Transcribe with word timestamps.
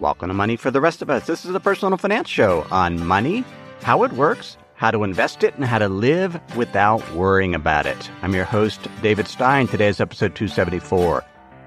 Welcome 0.00 0.28
to 0.28 0.34
Money 0.34 0.56
for 0.56 0.70
the 0.70 0.80
Rest 0.80 1.02
of 1.02 1.10
Us. 1.10 1.26
This 1.26 1.44
is 1.44 1.54
a 1.54 1.60
personal 1.60 1.98
finance 1.98 2.26
show 2.26 2.66
on 2.70 3.06
money, 3.06 3.44
how 3.82 4.02
it 4.02 4.12
works, 4.12 4.56
how 4.72 4.90
to 4.90 5.04
invest 5.04 5.44
it, 5.44 5.54
and 5.56 5.64
how 5.66 5.78
to 5.78 5.90
live 5.90 6.40
without 6.56 7.06
worrying 7.12 7.54
about 7.54 7.84
it. 7.84 8.10
I'm 8.22 8.34
your 8.34 8.46
host, 8.46 8.80
David 9.02 9.28
Stein. 9.28 9.68
Today's 9.68 10.00
episode 10.00 10.34
274. 10.34 11.22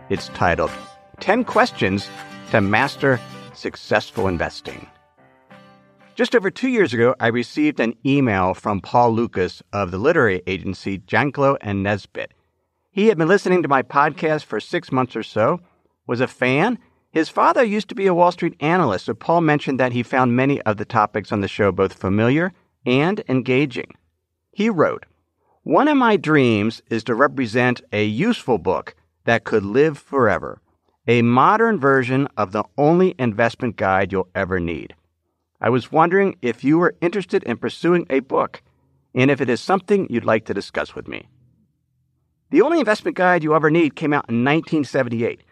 It's 0.09 0.29
titled 0.29 0.71
10 1.19 1.43
Questions 1.43 2.09
to 2.49 2.59
Master 2.59 3.19
Successful 3.53 4.27
Investing. 4.27 4.87
Just 6.15 6.35
over 6.35 6.49
two 6.49 6.69
years 6.69 6.91
ago, 6.91 7.13
I 7.19 7.27
received 7.27 7.79
an 7.79 7.93
email 8.03 8.55
from 8.55 8.81
Paul 8.81 9.13
Lucas 9.13 9.61
of 9.71 9.91
the 9.91 9.99
literary 9.99 10.41
agency 10.47 10.97
Janklow 10.97 11.57
and 11.61 11.83
Nesbit. 11.83 12.33
He 12.89 13.09
had 13.09 13.19
been 13.19 13.27
listening 13.27 13.61
to 13.61 13.69
my 13.69 13.83
podcast 13.83 14.45
for 14.45 14.59
six 14.59 14.91
months 14.91 15.15
or 15.15 15.21
so, 15.21 15.59
was 16.07 16.19
a 16.19 16.27
fan, 16.27 16.79
his 17.13 17.29
father 17.29 17.63
used 17.63 17.89
to 17.89 17.95
be 17.95 18.07
a 18.07 18.13
Wall 18.13 18.31
Street 18.31 18.55
analyst, 18.59 19.05
so 19.05 19.13
Paul 19.13 19.41
mentioned 19.41 19.79
that 19.79 19.91
he 19.91 20.01
found 20.01 20.35
many 20.35 20.59
of 20.63 20.77
the 20.77 20.83
topics 20.83 21.31
on 21.31 21.41
the 21.41 21.47
show 21.47 21.71
both 21.71 21.93
familiar 21.93 22.53
and 22.87 23.23
engaging. 23.29 23.93
He 24.51 24.67
wrote, 24.67 25.05
One 25.61 25.87
of 25.87 25.95
my 25.95 26.17
dreams 26.17 26.81
is 26.89 27.03
to 27.03 27.13
represent 27.13 27.83
a 27.91 28.03
useful 28.03 28.57
book 28.57 28.95
that 29.25 29.43
could 29.43 29.63
live 29.63 29.99
forever, 29.99 30.59
a 31.07 31.21
modern 31.21 31.79
version 31.79 32.27
of 32.35 32.51
the 32.51 32.63
only 32.79 33.13
investment 33.19 33.75
guide 33.75 34.11
you'll 34.11 34.29
ever 34.33 34.59
need. 34.59 34.95
I 35.61 35.69
was 35.69 35.91
wondering 35.91 36.35
if 36.41 36.63
you 36.63 36.79
were 36.79 36.95
interested 36.99 37.43
in 37.43 37.57
pursuing 37.57 38.07
a 38.09 38.21
book 38.21 38.63
and 39.13 39.29
if 39.29 39.39
it 39.39 39.51
is 39.51 39.61
something 39.61 40.07
you'd 40.09 40.25
like 40.25 40.45
to 40.45 40.53
discuss 40.55 40.95
with 40.95 41.07
me. 41.07 41.27
The 42.49 42.61
only 42.61 42.79
investment 42.79 43.15
guide 43.15 43.43
you 43.43 43.53
ever 43.53 43.69
need 43.69 43.95
came 43.95 44.13
out 44.13 44.29
in 44.29 44.43
1978. 44.43 45.42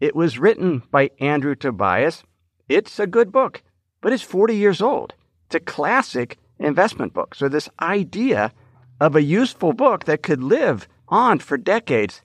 It 0.00 0.14
was 0.14 0.38
written 0.38 0.82
by 0.90 1.10
Andrew 1.18 1.54
Tobias. 1.54 2.22
It's 2.68 2.98
a 2.98 3.06
good 3.06 3.32
book, 3.32 3.62
but 4.00 4.12
it's 4.12 4.22
40 4.22 4.56
years 4.56 4.80
old. 4.80 5.14
It's 5.46 5.56
a 5.56 5.60
classic 5.60 6.38
investment 6.58 7.12
book. 7.14 7.34
So, 7.34 7.48
this 7.48 7.68
idea 7.80 8.52
of 9.00 9.16
a 9.16 9.22
useful 9.22 9.72
book 9.72 10.04
that 10.04 10.22
could 10.22 10.42
live 10.42 10.86
on 11.08 11.38
for 11.38 11.56
decades, 11.56 12.22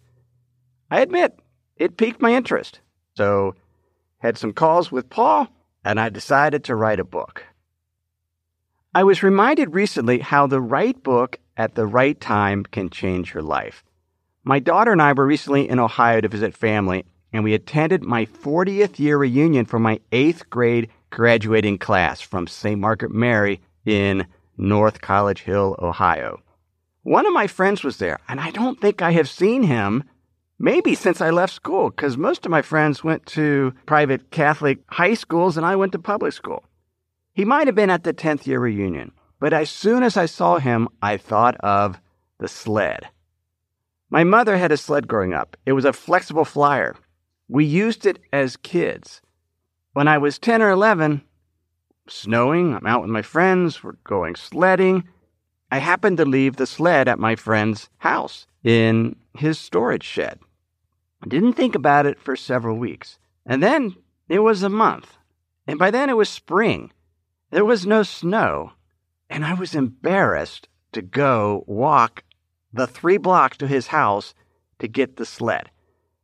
I 0.92 1.02
admit, 1.02 1.40
it 1.78 1.98
piqued 1.98 2.22
my 2.22 2.34
interest. 2.34 2.80
So, 3.16 3.56
had 4.20 4.38
some 4.38 4.54
calls 4.54 4.92
with 4.92 5.10
Paul, 5.10 5.48
and 5.84 6.00
I 6.00 6.10
decided 6.10 6.64
to 6.66 6.76
write 6.76 7.00
a 7.00 7.06
book. 7.06 7.44
I 8.94 9.04
was 9.04 9.24
reminded 9.24 9.74
recently 9.74 10.20
how 10.20 10.46
the 10.46 10.62
right 10.62 11.02
book 11.02 11.40
at 11.58 11.74
the 11.74 11.86
right 11.86 12.20
time 12.20 12.64
can 12.64 12.90
change 12.90 13.34
your 13.34 13.44
life. 13.44 13.84
My 14.44 14.60
daughter 14.60 14.92
and 14.92 15.02
I 15.02 15.14
were 15.14 15.26
recently 15.26 15.68
in 15.68 15.80
Ohio 15.80 16.22
to 16.22 16.28
visit 16.28 16.54
family, 16.54 17.06
and 17.34 17.44
we 17.44 17.54
attended 17.54 18.04
my 18.04 18.26
40th 18.26 19.00
year 19.00 19.18
reunion 19.18 19.66
for 19.66 19.80
my 19.80 20.00
eighth 20.12 20.50
grade 20.50 20.90
graduating 21.10 21.80
class 21.80 22.22
from 22.22 22.48
St. 22.48 22.80
Margaret 22.80 23.12
Mary 23.12 23.60
in 23.86 24.26
North 24.58 25.02
College 25.02 25.42
Hill, 25.42 25.76
Ohio. 25.80 26.40
One 27.02 27.26
of 27.26 27.34
my 27.34 27.48
friends 27.48 27.84
was 27.84 27.98
there, 27.98 28.20
and 28.30 28.40
I 28.40 28.52
don't 28.52 28.80
think 28.80 29.02
I 29.02 29.12
have 29.12 29.28
seen 29.28 29.64
him 29.64 30.04
maybe 30.60 30.96
since 30.96 31.20
I 31.20 31.32
left 31.32 31.54
school, 31.54 31.90
because 31.90 32.18
most 32.18 32.46
of 32.46 32.52
my 32.52 32.62
friends 32.62 33.04
went 33.04 33.26
to 33.28 33.74
private 33.86 34.32
Catholic 34.32 34.80
high 34.88 35.16
schools 35.16 35.58
and 35.58 35.66
I 35.66 35.76
went 35.76 35.92
to 35.92 36.00
public 36.00 36.32
school. 36.32 36.64
He 37.34 37.44
might 37.44 37.68
have 37.68 37.76
been 37.76 37.90
at 37.90 38.04
the 38.04 38.14
10th 38.14 38.48
year 38.48 38.60
reunion, 38.60 39.12
but 39.40 39.54
as 39.54 39.70
soon 39.70 40.04
as 40.04 40.16
I 40.16 40.28
saw 40.28 40.60
him, 40.60 40.88
I 41.02 41.18
thought 41.18 41.56
of 41.58 42.00
the 42.40 42.48
sled. 42.48 43.10
My 44.10 44.24
mother 44.24 44.58
had 44.58 44.72
a 44.72 44.78
sled 44.78 45.08
growing 45.08 45.34
up. 45.34 45.58
It 45.66 45.74
was 45.74 45.86
a 45.86 45.92
flexible 45.92 46.46
flyer. 46.46 46.96
We 47.48 47.66
used 47.66 48.06
it 48.06 48.20
as 48.32 48.58
kids. 48.58 49.22
When 49.94 50.08
I 50.08 50.18
was 50.18 50.40
10 50.40 50.62
or 50.62 50.70
11, 50.70 51.22
snowing, 52.08 52.74
I'm 52.74 52.86
out 52.86 53.02
with 53.02 53.12
my 53.12 53.22
friends, 53.22 53.84
we're 53.84 53.94
going 54.04 54.36
sledding. 54.36 55.04
I 55.70 55.80
happened 55.80 56.18
to 56.18 56.26
leave 56.26 56.56
the 56.56 56.66
sled 56.66 57.08
at 57.08 57.20
my 57.20 57.36
friend's 57.36 57.90
house 57.98 58.48
in 58.64 59.18
his 59.38 59.60
storage 59.60 60.04
shed. 60.04 60.40
I 61.22 61.28
didn't 61.28 61.54
think 61.54 61.76
about 61.76 62.06
it 62.06 62.20
for 62.20 62.36
several 62.36 62.78
weeks. 62.78 63.20
And 63.46 63.62
then 63.62 63.96
it 64.30 64.40
was 64.40 64.64
a 64.64 64.70
month. 64.70 65.18
And 65.68 65.78
by 65.78 65.92
then 65.92 66.10
it 66.10 66.18
was 66.18 66.30
spring. 66.30 66.92
There 67.52 67.66
was 67.66 67.86
no 67.86 68.04
snow. 68.04 68.72
And 69.30 69.46
I 69.46 69.54
was 69.54 69.76
embarrassed 69.76 70.70
to 70.94 71.02
go 71.02 71.64
walk 71.68 72.24
the 72.72 72.88
three 72.88 73.18
blocks 73.18 73.58
to 73.58 73.68
his 73.68 73.88
house 73.88 74.34
to 74.80 74.88
get 74.88 75.18
the 75.18 75.26
sled 75.26 75.70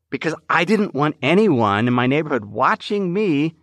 because 0.10 0.36
I 0.50 0.66
didn't 0.66 0.96
want 0.96 1.18
anyone 1.22 1.88
in 1.88 1.94
my 1.94 2.08
neighborhood 2.08 2.46
watching 2.46 3.14
me 3.14 3.56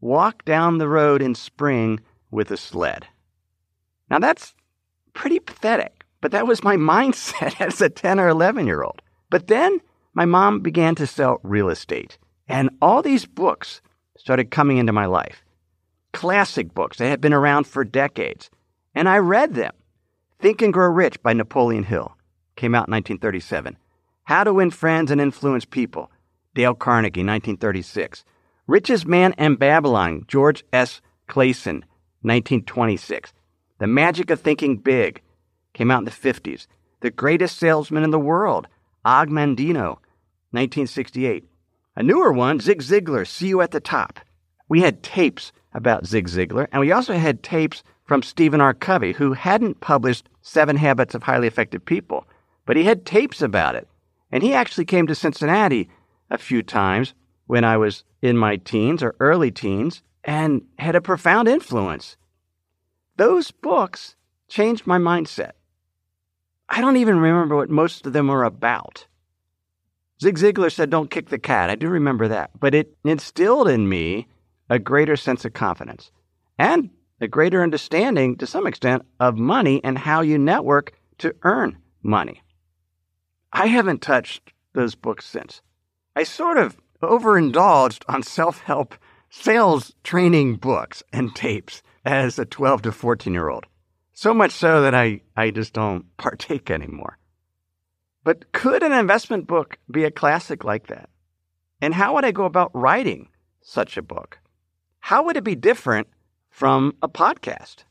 walk 0.00 0.44
down 0.44 0.78
the 0.78 0.88
road 0.88 1.22
in 1.22 1.34
spring 1.34 2.00
with 2.30 2.50
a 2.50 2.56
sled. 2.56 3.06
Now 4.10 4.18
that's 4.18 4.54
pretty 5.12 5.38
pathetic, 5.38 6.04
but 6.20 6.32
that 6.32 6.46
was 6.46 6.64
my 6.64 6.76
mindset 6.92 7.60
as 7.60 7.80
a 7.80 7.88
10 7.88 8.20
or 8.20 8.28
11 8.28 8.66
year 8.66 8.82
old. 8.82 9.02
But 9.30 9.46
then 9.46 9.80
my 10.14 10.24
mom 10.24 10.60
began 10.60 10.94
to 10.96 11.06
sell 11.06 11.38
real 11.42 11.68
estate, 11.68 12.18
and 12.48 12.70
all 12.82 13.02
these 13.02 13.26
books 13.26 13.80
started 14.18 14.50
coming 14.50 14.78
into 14.78 14.92
my 14.92 15.06
life. 15.06 15.44
Classic 16.12 16.74
books 16.74 16.98
that 16.98 17.08
had 17.08 17.20
been 17.20 17.32
around 17.32 17.66
for 17.66 17.84
decades, 17.84 18.50
and 18.94 19.08
I 19.08 19.18
read 19.18 19.54
them. 19.54 19.72
Think 20.40 20.62
and 20.62 20.72
Grow 20.72 20.88
Rich 20.88 21.22
by 21.22 21.32
Napoleon 21.32 21.84
Hill 21.84 22.16
came 22.56 22.74
out 22.74 22.88
in 22.88 22.92
1937. 22.92 23.76
How 24.30 24.44
to 24.44 24.54
Win 24.54 24.70
Friends 24.70 25.10
and 25.10 25.20
Influence 25.20 25.64
People, 25.64 26.08
Dale 26.54 26.72
Carnegie, 26.72 27.24
1936. 27.24 28.24
Richest 28.68 29.04
Man 29.04 29.34
in 29.36 29.56
Babylon, 29.56 30.24
George 30.28 30.62
S. 30.72 31.00
Clason, 31.26 31.82
1926. 32.22 33.32
The 33.80 33.88
Magic 33.88 34.30
of 34.30 34.38
Thinking 34.38 34.76
Big, 34.76 35.20
came 35.74 35.90
out 35.90 35.98
in 35.98 36.04
the 36.04 36.12
50s. 36.12 36.68
The 37.00 37.10
Greatest 37.10 37.58
Salesman 37.58 38.04
in 38.04 38.12
the 38.12 38.20
World, 38.20 38.68
Og 39.04 39.30
Mandino, 39.30 39.98
1968. 40.52 41.48
A 41.96 42.02
newer 42.04 42.32
one, 42.32 42.60
Zig 42.60 42.82
Ziglar, 42.82 43.26
See 43.26 43.48
You 43.48 43.62
at 43.62 43.72
the 43.72 43.80
Top. 43.80 44.20
We 44.68 44.82
had 44.82 45.02
tapes 45.02 45.50
about 45.74 46.06
Zig 46.06 46.28
Ziglar, 46.28 46.68
and 46.70 46.78
we 46.78 46.92
also 46.92 47.14
had 47.14 47.42
tapes 47.42 47.82
from 48.04 48.22
Stephen 48.22 48.60
R. 48.60 48.74
Covey, 48.74 49.12
who 49.12 49.32
hadn't 49.32 49.80
published 49.80 50.28
Seven 50.40 50.76
Habits 50.76 51.16
of 51.16 51.24
Highly 51.24 51.48
Effective 51.48 51.84
People, 51.84 52.28
but 52.64 52.76
he 52.76 52.84
had 52.84 53.04
tapes 53.04 53.42
about 53.42 53.74
it. 53.74 53.88
And 54.32 54.42
he 54.42 54.54
actually 54.54 54.84
came 54.84 55.06
to 55.06 55.14
Cincinnati 55.14 55.88
a 56.30 56.38
few 56.38 56.62
times 56.62 57.14
when 57.46 57.64
I 57.64 57.76
was 57.76 58.04
in 58.22 58.36
my 58.36 58.56
teens 58.56 59.02
or 59.02 59.16
early 59.18 59.50
teens 59.50 60.02
and 60.24 60.62
had 60.78 60.94
a 60.94 61.00
profound 61.00 61.48
influence. 61.48 62.16
Those 63.16 63.50
books 63.50 64.16
changed 64.48 64.86
my 64.86 64.98
mindset. 64.98 65.52
I 66.68 66.80
don't 66.80 66.96
even 66.96 67.18
remember 67.18 67.56
what 67.56 67.70
most 67.70 68.06
of 68.06 68.12
them 68.12 68.28
were 68.28 68.44
about. 68.44 69.06
Zig 70.22 70.38
Ziglar 70.38 70.70
said, 70.70 70.90
Don't 70.90 71.10
kick 71.10 71.30
the 71.30 71.38
cat. 71.38 71.70
I 71.70 71.74
do 71.74 71.88
remember 71.88 72.28
that. 72.28 72.50
But 72.58 72.74
it 72.74 72.96
instilled 73.04 73.68
in 73.68 73.88
me 73.88 74.28
a 74.68 74.78
greater 74.78 75.16
sense 75.16 75.44
of 75.44 75.54
confidence 75.54 76.12
and 76.58 76.90
a 77.20 77.28
greater 77.28 77.62
understanding, 77.62 78.36
to 78.36 78.46
some 78.46 78.66
extent, 78.66 79.02
of 79.18 79.36
money 79.36 79.82
and 79.82 79.98
how 79.98 80.20
you 80.20 80.38
network 80.38 80.92
to 81.18 81.34
earn 81.42 81.78
money. 82.02 82.42
I 83.52 83.66
haven't 83.66 84.02
touched 84.02 84.52
those 84.72 84.94
books 84.94 85.26
since. 85.26 85.60
I 86.14 86.22
sort 86.22 86.58
of 86.58 86.76
overindulged 87.02 88.04
on 88.08 88.22
self 88.22 88.60
help 88.60 88.94
sales 89.30 89.94
training 90.02 90.56
books 90.56 91.02
and 91.12 91.34
tapes 91.34 91.82
as 92.04 92.38
a 92.38 92.44
12 92.44 92.82
to 92.82 92.92
14 92.92 93.32
year 93.32 93.48
old. 93.48 93.66
So 94.12 94.34
much 94.34 94.52
so 94.52 94.82
that 94.82 94.94
I, 94.94 95.22
I 95.36 95.50
just 95.50 95.72
don't 95.72 96.04
partake 96.16 96.70
anymore. 96.70 97.18
But 98.22 98.52
could 98.52 98.82
an 98.82 98.92
investment 98.92 99.46
book 99.46 99.78
be 99.90 100.04
a 100.04 100.10
classic 100.10 100.62
like 100.62 100.88
that? 100.88 101.08
And 101.80 101.94
how 101.94 102.14
would 102.14 102.24
I 102.24 102.32
go 102.32 102.44
about 102.44 102.70
writing 102.74 103.28
such 103.62 103.96
a 103.96 104.02
book? 104.02 104.38
How 105.00 105.24
would 105.24 105.36
it 105.36 105.44
be 105.44 105.54
different 105.54 106.08
from 106.50 106.94
a 107.02 107.08
podcast? 107.08 107.84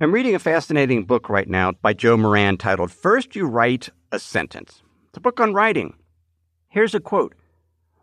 I'm 0.00 0.12
reading 0.14 0.36
a 0.36 0.38
fascinating 0.38 1.06
book 1.06 1.28
right 1.28 1.48
now 1.48 1.72
by 1.72 1.92
Joe 1.92 2.16
Moran 2.16 2.56
titled 2.56 2.92
First 2.92 3.34
You 3.34 3.46
Write 3.46 3.88
a 4.12 4.20
Sentence. 4.20 4.80
It's 5.08 5.16
a 5.16 5.20
book 5.20 5.40
on 5.40 5.54
writing. 5.54 5.92
Here's 6.68 6.94
a 6.94 7.00
quote 7.00 7.34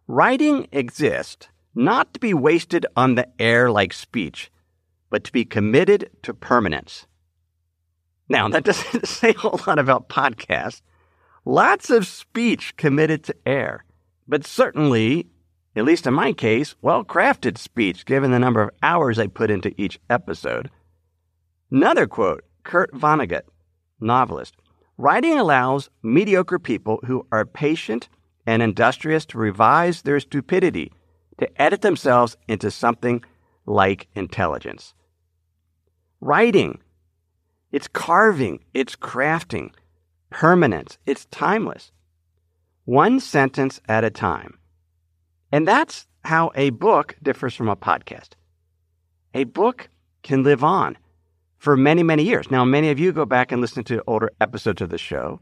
Writing 0.05 0.67
exists 0.73 1.47
not 1.73 2.13
to 2.13 2.19
be 2.19 2.33
wasted 2.33 2.85
on 2.97 3.15
the 3.15 3.29
air 3.39 3.71
like 3.71 3.93
speech, 3.93 4.51
but 5.09 5.23
to 5.23 5.31
be 5.31 5.45
committed 5.45 6.09
to 6.23 6.33
permanence. 6.33 7.07
Now, 8.27 8.49
that 8.49 8.65
doesn't 8.65 9.07
say 9.07 9.29
a 9.29 9.37
whole 9.37 9.61
lot 9.65 9.79
about 9.79 10.09
podcasts. 10.09 10.81
Lots 11.45 11.89
of 11.89 12.05
speech 12.05 12.75
committed 12.75 13.23
to 13.23 13.35
air, 13.45 13.85
but 14.27 14.45
certainly, 14.45 15.27
at 15.77 15.85
least 15.85 16.05
in 16.05 16.13
my 16.13 16.33
case, 16.33 16.75
well 16.81 17.05
crafted 17.05 17.57
speech 17.57 18.05
given 18.05 18.31
the 18.31 18.39
number 18.39 18.61
of 18.61 18.71
hours 18.83 19.17
I 19.17 19.27
put 19.27 19.49
into 19.49 19.73
each 19.81 19.97
episode. 20.09 20.69
Another 21.71 22.05
quote 22.05 22.43
Kurt 22.63 22.91
Vonnegut, 22.93 23.43
novelist. 23.99 24.55
Writing 24.97 25.37
allows 25.37 25.89
mediocre 26.03 26.59
people 26.59 26.99
who 27.05 27.25
are 27.31 27.45
patient 27.45 28.07
and 28.45 28.61
industrious 28.61 29.25
to 29.25 29.37
revise 29.37 30.03
their 30.03 30.19
stupidity, 30.19 30.91
to 31.37 31.61
edit 31.61 31.81
themselves 31.81 32.37
into 32.47 32.71
something 32.71 33.23
like 33.65 34.07
intelligence. 34.15 34.93
Writing, 36.21 36.79
it's 37.71 37.87
carving, 37.87 38.63
it's 38.73 38.95
crafting, 38.95 39.71
permanence, 40.29 40.97
it's 41.05 41.25
timeless. 41.25 41.91
One 42.85 43.19
sentence 43.19 43.81
at 43.89 44.03
a 44.03 44.11
time. 44.11 44.59
And 45.51 45.67
that's 45.67 46.07
how 46.23 46.51
a 46.55 46.69
book 46.69 47.15
differs 47.21 47.55
from 47.55 47.67
a 47.67 47.75
podcast. 47.75 48.29
A 49.33 49.43
book 49.43 49.89
can 50.23 50.43
live 50.43 50.63
on 50.63 50.97
for 51.65 51.75
many, 51.75 52.03
many 52.03 52.21
years. 52.21 52.51
Now, 52.51 52.63
many 52.63 52.91
of 52.91 52.99
you 52.99 53.11
go 53.11 53.25
back 53.25 53.51
and 53.51 53.59
listen 53.59 53.83
to 53.85 54.03
older 54.05 54.31
episodes 54.39 54.83
of 54.83 54.91
the 54.91 54.99
show, 54.99 55.41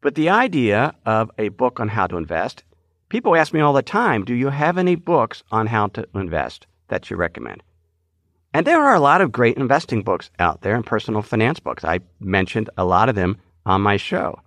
but 0.00 0.14
the 0.14 0.30
idea 0.30 0.94
of 1.04 1.30
a 1.36 1.50
book 1.50 1.78
on 1.78 1.88
how 1.88 2.06
to 2.06 2.16
invest, 2.16 2.64
people 3.10 3.36
ask 3.36 3.52
me 3.52 3.60
all 3.60 3.74
the 3.74 3.82
time, 3.82 4.24
do 4.24 4.34
you 4.34 4.48
have 4.48 4.78
any 4.78 4.94
books 4.94 5.42
on 5.52 5.66
how 5.66 5.88
to 5.88 6.08
invest 6.14 6.66
that 6.88 7.10
you 7.10 7.18
recommend? 7.18 7.62
And 8.54 8.66
there 8.66 8.82
are 8.82 8.94
a 8.94 9.00
lot 9.00 9.20
of 9.20 9.30
great 9.30 9.58
investing 9.58 10.02
books 10.02 10.30
out 10.38 10.62
there 10.62 10.74
and 10.74 10.86
personal 10.86 11.20
finance 11.20 11.60
books. 11.60 11.84
I 11.84 12.00
mentioned 12.18 12.70
a 12.78 12.86
lot 12.86 13.10
of 13.10 13.14
them 13.14 13.36
on 13.66 13.82
my 13.82 13.98
show. 13.98 14.40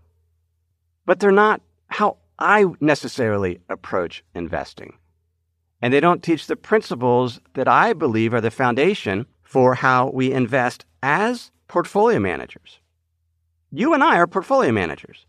But 1.05 1.19
they're 1.19 1.31
not 1.31 1.61
how 1.85 2.17
I 2.39 2.65
necessarily 2.79 3.59
approach 3.69 4.23
investing. 4.33 4.97
And 5.83 5.93
they 5.93 5.99
don't 5.99 6.23
teach 6.23 6.47
the 6.47 6.55
principles 6.55 7.39
that 7.53 7.67
I 7.67 7.93
believe 7.93 8.33
are 8.33 8.41
the 8.41 8.49
foundation 8.49 9.27
for 9.51 9.75
how 9.75 10.09
we 10.13 10.31
invest 10.31 10.85
as 11.03 11.51
portfolio 11.67 12.21
managers. 12.21 12.79
You 13.69 13.93
and 13.93 14.01
I 14.01 14.15
are 14.15 14.25
portfolio 14.25 14.71
managers. 14.71 15.25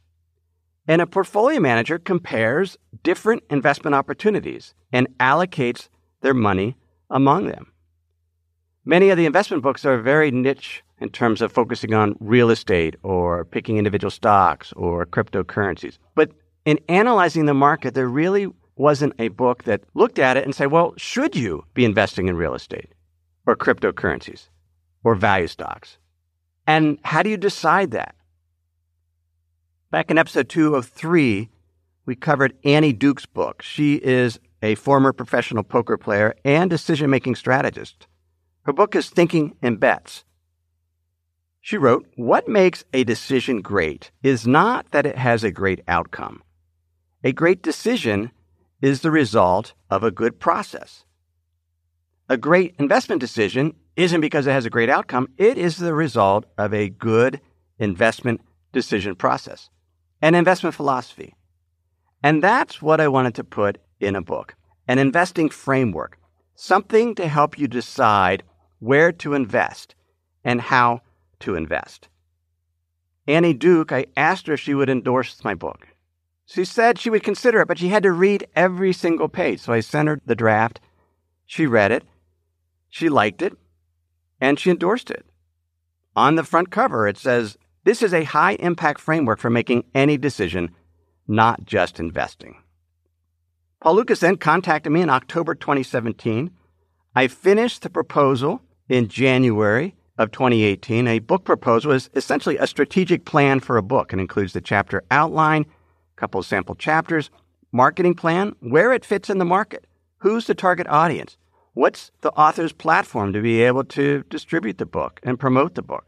And 0.87 1.03
a 1.03 1.09
portfolio 1.09 1.59
manager 1.59 1.99
compares 1.99 2.79
different 3.03 3.43
investment 3.51 3.97
opportunities 3.97 4.75
and 4.93 5.09
allocates 5.19 5.89
their 6.21 6.35
money 6.35 6.77
among 7.11 7.49
them. 7.49 7.73
Many 8.85 9.11
of 9.11 9.17
the 9.17 9.27
investment 9.27 9.61
books 9.61 9.85
are 9.85 9.99
very 9.99 10.31
niche 10.31 10.85
in 11.01 11.09
terms 11.09 11.43
of 11.43 11.51
focusing 11.51 11.93
on 11.93 12.15
real 12.21 12.51
estate 12.51 12.95
or 13.03 13.45
picking 13.45 13.77
individual 13.77 14.13
stocks 14.13 14.73
or 14.75 15.05
cryptocurrencies. 15.05 15.99
But 16.15 16.31
in 16.65 16.79
analyzing 16.89 17.47
the 17.47 17.55
market, 17.55 17.95
there 17.95 18.09
really 18.09 18.47
wasn't 18.77 19.15
a 19.19 19.29
book 19.29 19.65
that 19.65 19.83
looked 19.95 20.21
at 20.21 20.37
it 20.37 20.45
and 20.45 20.55
said, 20.55 20.71
well, 20.71 20.95
should 20.97 21.35
you 21.35 21.65
be 21.75 21.85
investing 21.85 22.29
in 22.29 22.37
real 22.37 22.55
estate 22.55 22.93
or 23.47 23.57
cryptocurrencies 23.57 24.49
or 25.05 25.15
value 25.15 25.47
stocks? 25.47 25.99
And 26.67 26.99
how 27.03 27.23
do 27.23 27.31
you 27.31 27.37
decide 27.37 27.91
that? 27.93 28.15
Back 29.91 30.11
in 30.11 30.19
episode 30.19 30.49
two 30.49 30.75
of 30.75 30.87
three, 30.87 31.51
we 32.07 32.15
covered 32.15 32.57
Annie 32.65 32.93
Duke's 32.93 33.27
book. 33.27 33.63
She 33.63 33.97
is 33.97 34.39
a 34.63 34.75
former 34.77 35.13
professional 35.13 35.65
poker 35.65 35.97
player 35.97 36.35
and 36.45 36.71
decision 36.71 37.11
making 37.11 37.35
strategist. 37.35 38.07
Her 38.63 38.73
book 38.73 38.95
is 38.95 39.11
Thinking 39.11 39.57
in 39.61 39.77
Bets. 39.77 40.25
She 41.61 41.77
wrote, 41.77 42.07
What 42.17 42.49
makes 42.49 42.85
a 42.93 43.05
decision 43.05 43.61
great 43.61 44.11
is 44.23 44.47
not 44.47 44.91
that 44.93 45.07
it 45.07 45.19
has 45.19 45.45
a 45.45 45.51
great 45.51 45.83
outcome. 45.87 46.43
A 47.25 47.33
great 47.33 47.63
decision 47.63 48.33
is 48.81 49.01
the 49.01 49.11
result 49.11 49.75
of 49.91 50.03
a 50.03 50.11
good 50.11 50.41
process. 50.41 51.05
A 52.33 52.39
great 52.39 52.75
investment 52.79 53.21
decision 53.21 53.75
isn't 53.95 54.23
because 54.23 54.47
it 54.47 54.53
has 54.53 54.65
a 54.65 54.71
great 54.71 54.89
outcome, 54.89 55.29
it 55.37 55.59
is 55.59 55.77
the 55.77 55.93
result 55.93 56.47
of 56.57 56.73
a 56.73 56.89
good 56.89 57.43
investment 57.79 58.41
decision 58.73 59.15
process 59.15 59.69
an 60.23 60.35
investment 60.35 60.75
philosophy. 60.75 61.35
And 62.23 62.43
that's 62.43 62.81
what 62.81 63.03
I 63.03 63.09
wanted 63.09 63.35
to 63.35 63.45
put 63.45 63.77
in 64.01 64.17
a 64.17 64.23
book 64.23 64.55
an 64.89 64.99
investing 64.99 65.51
framework, 65.51 66.17
something 66.55 67.15
to 67.17 67.29
help 67.29 67.59
you 67.59 67.69
decide 67.69 68.45
where 68.79 69.13
to 69.13 69.35
invest 69.35 69.95
and 70.43 70.59
how 70.59 71.03
to 71.41 71.55
invest. 71.55 72.09
Annie 73.27 73.53
Duke, 73.53 73.93
I 73.93 74.07
asked 74.17 74.47
her 74.47 74.55
if 74.55 74.61
she 74.61 74.73
would 74.73 74.89
endorse 74.89 75.45
my 75.45 75.53
book. 75.53 75.87
She 76.47 76.65
said 76.65 76.99
she 76.99 77.11
would 77.11 77.25
consider 77.25 77.61
it, 77.61 77.69
but 77.69 77.79
she 77.79 77.89
had 77.89 78.05
to 78.05 78.11
read 78.11 78.47
every 78.57 78.95
single 78.95 79.29
page. 79.29 79.61
So 79.61 79.75
I 79.75 79.81
sent 79.81 80.09
her 80.09 80.19
the 80.25 80.35
draft. 80.35 80.81
She 81.45 81.67
read 81.67 81.93
it. 81.93 82.05
She 82.93 83.09
liked 83.09 83.41
it. 83.41 83.57
And 84.39 84.61
she 84.61 84.71
endorsed 84.71 85.11
it. 85.11 85.25
On 86.15 86.35
the 86.35 86.45
front 86.45 86.71
cover, 86.71 87.09
it 87.09 87.17
says 87.17 87.57
this 87.85 88.03
is 88.03 88.13
a 88.13 88.25
high 88.25 88.53
impact 88.57 89.01
framework 89.01 89.39
for 89.39 89.49
making 89.49 89.85
any 89.95 90.19
decision, 90.19 90.71
not 91.27 91.65
just 91.65 91.99
investing. 91.99 92.57
Paul 93.81 93.95
Lucas 93.95 94.21
then 94.21 94.37
contacted 94.37 94.93
me 94.93 95.01
in 95.01 95.09
October 95.09 95.55
2017. 95.55 96.51
I 97.17 97.29
finished 97.29 97.81
the 97.81 97.89
proposal 97.89 98.61
in 98.91 99.09
January 99.09 99.95
of 100.19 100.31
2018. 100.31 101.09
A 101.09 101.19
book 101.21 101.45
proposal 101.45 101.93
is 101.93 102.11
essentially 102.15 102.59
a 102.59 102.67
strategic 102.67 103.25
plan 103.25 103.61
for 103.61 103.79
a 103.79 103.83
book 103.83 104.13
and 104.13 104.21
includes 104.21 104.53
the 104.53 104.61
chapter 104.61 105.03
outline, 105.11 105.63
a 105.63 106.21
couple 106.21 106.41
of 106.41 106.47
sample 106.47 106.75
chapters, 106.75 107.31
marketing 107.73 108.15
plan, 108.15 108.55
where 108.61 108.93
it 108.93 109.07
fits 109.07 109.31
in 109.31 109.39
the 109.39 109.47
market, 109.47 109.87
who's 110.19 110.47
the 110.47 110.55
target 110.55 110.87
audience, 110.89 111.39
what's 111.75 112.11
the 112.21 112.33
author's 112.33 112.73
platform 112.73 113.33
to 113.33 113.41
be 113.41 113.63
able 113.63 113.85
to 113.85 114.25
distribute 114.29 114.79
the 114.79 114.87
book 114.87 115.21
and 115.23 115.41
promote 115.41 115.75
the 115.75 115.83
book. 115.83 116.07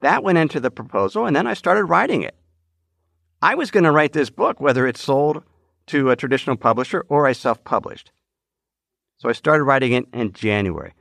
That 0.00 0.22
went 0.22 0.38
into 0.38 0.60
the 0.60 0.70
proposal, 0.70 1.26
and 1.26 1.34
then 1.34 1.46
I 1.46 1.54
started 1.54 1.84
writing 1.84 2.22
it. 2.22 2.36
I 3.42 3.54
was 3.54 3.70
going 3.70 3.84
to 3.84 3.92
write 3.92 4.12
this 4.12 4.30
book, 4.30 4.60
whether 4.60 4.86
it's 4.86 5.02
sold 5.02 5.42
to 5.86 6.10
a 6.10 6.16
traditional 6.16 6.56
publisher 6.56 7.04
or 7.08 7.26
I 7.26 7.32
self 7.32 7.62
published. 7.64 8.12
So 9.18 9.28
I 9.28 9.32
started 9.32 9.64
writing 9.64 9.92
it 9.92 10.06
in 10.12 10.32
January. 10.32 10.94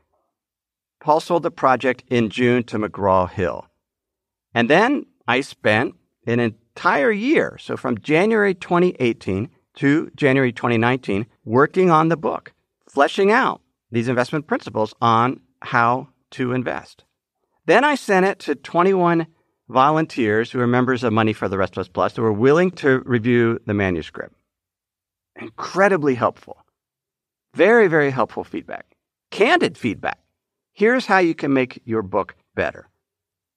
Paul 1.00 1.20
sold 1.20 1.44
the 1.44 1.52
project 1.52 2.04
in 2.10 2.30
June 2.30 2.64
to 2.64 2.80
McGraw 2.80 3.30
Hill. 3.30 3.68
And 4.54 4.70
then 4.70 5.06
I 5.28 5.42
spent 5.42 5.96
an 6.26 6.40
entire 6.40 7.12
year, 7.12 7.58
so 7.60 7.78
from 7.78 8.00
January 8.00 8.56
2018 8.56 9.50
to 9.76 10.12
January 10.16 10.52
2019, 10.52 11.28
working 11.46 11.92
on 11.92 12.08
the 12.08 12.18
book, 12.18 12.54
fleshing 12.88 13.32
out 13.32 13.62
these 13.92 14.08
investment 14.08 14.48
principles 14.48 14.94
on 15.02 15.40
how 15.62 16.10
to 16.32 16.54
invest. 16.54 17.04
Then 17.66 17.84
I 17.84 17.96
sent 17.96 18.26
it 18.26 18.40
to 18.40 18.56
21 18.56 19.28
volunteers 19.70 20.52
who 20.52 20.60
are 20.60 20.68
members 20.68 21.04
of 21.04 21.14
Money 21.14 21.34
for 21.34 21.50
the 21.50 21.58
Rest 21.58 21.78
of 21.78 21.82
Us 21.82 21.90
Plus 21.90 22.16
who 22.16 22.22
were 22.22 22.32
willing 22.34 22.72
to 22.72 23.00
review 23.06 23.60
the 23.66 23.74
manuscript. 23.74 24.34
Incredibly 25.36 26.16
helpful. 26.16 26.58
Very, 27.54 27.88
very 27.88 28.12
helpful 28.12 28.44
feedback. 28.44 28.86
Candid 29.32 29.78
feedback. 29.78 30.20
Here's 30.74 31.06
how 31.06 31.20
you 31.20 31.36
can 31.36 31.54
make 31.54 31.82
your 31.86 32.02
book 32.02 32.36
better. 32.56 32.88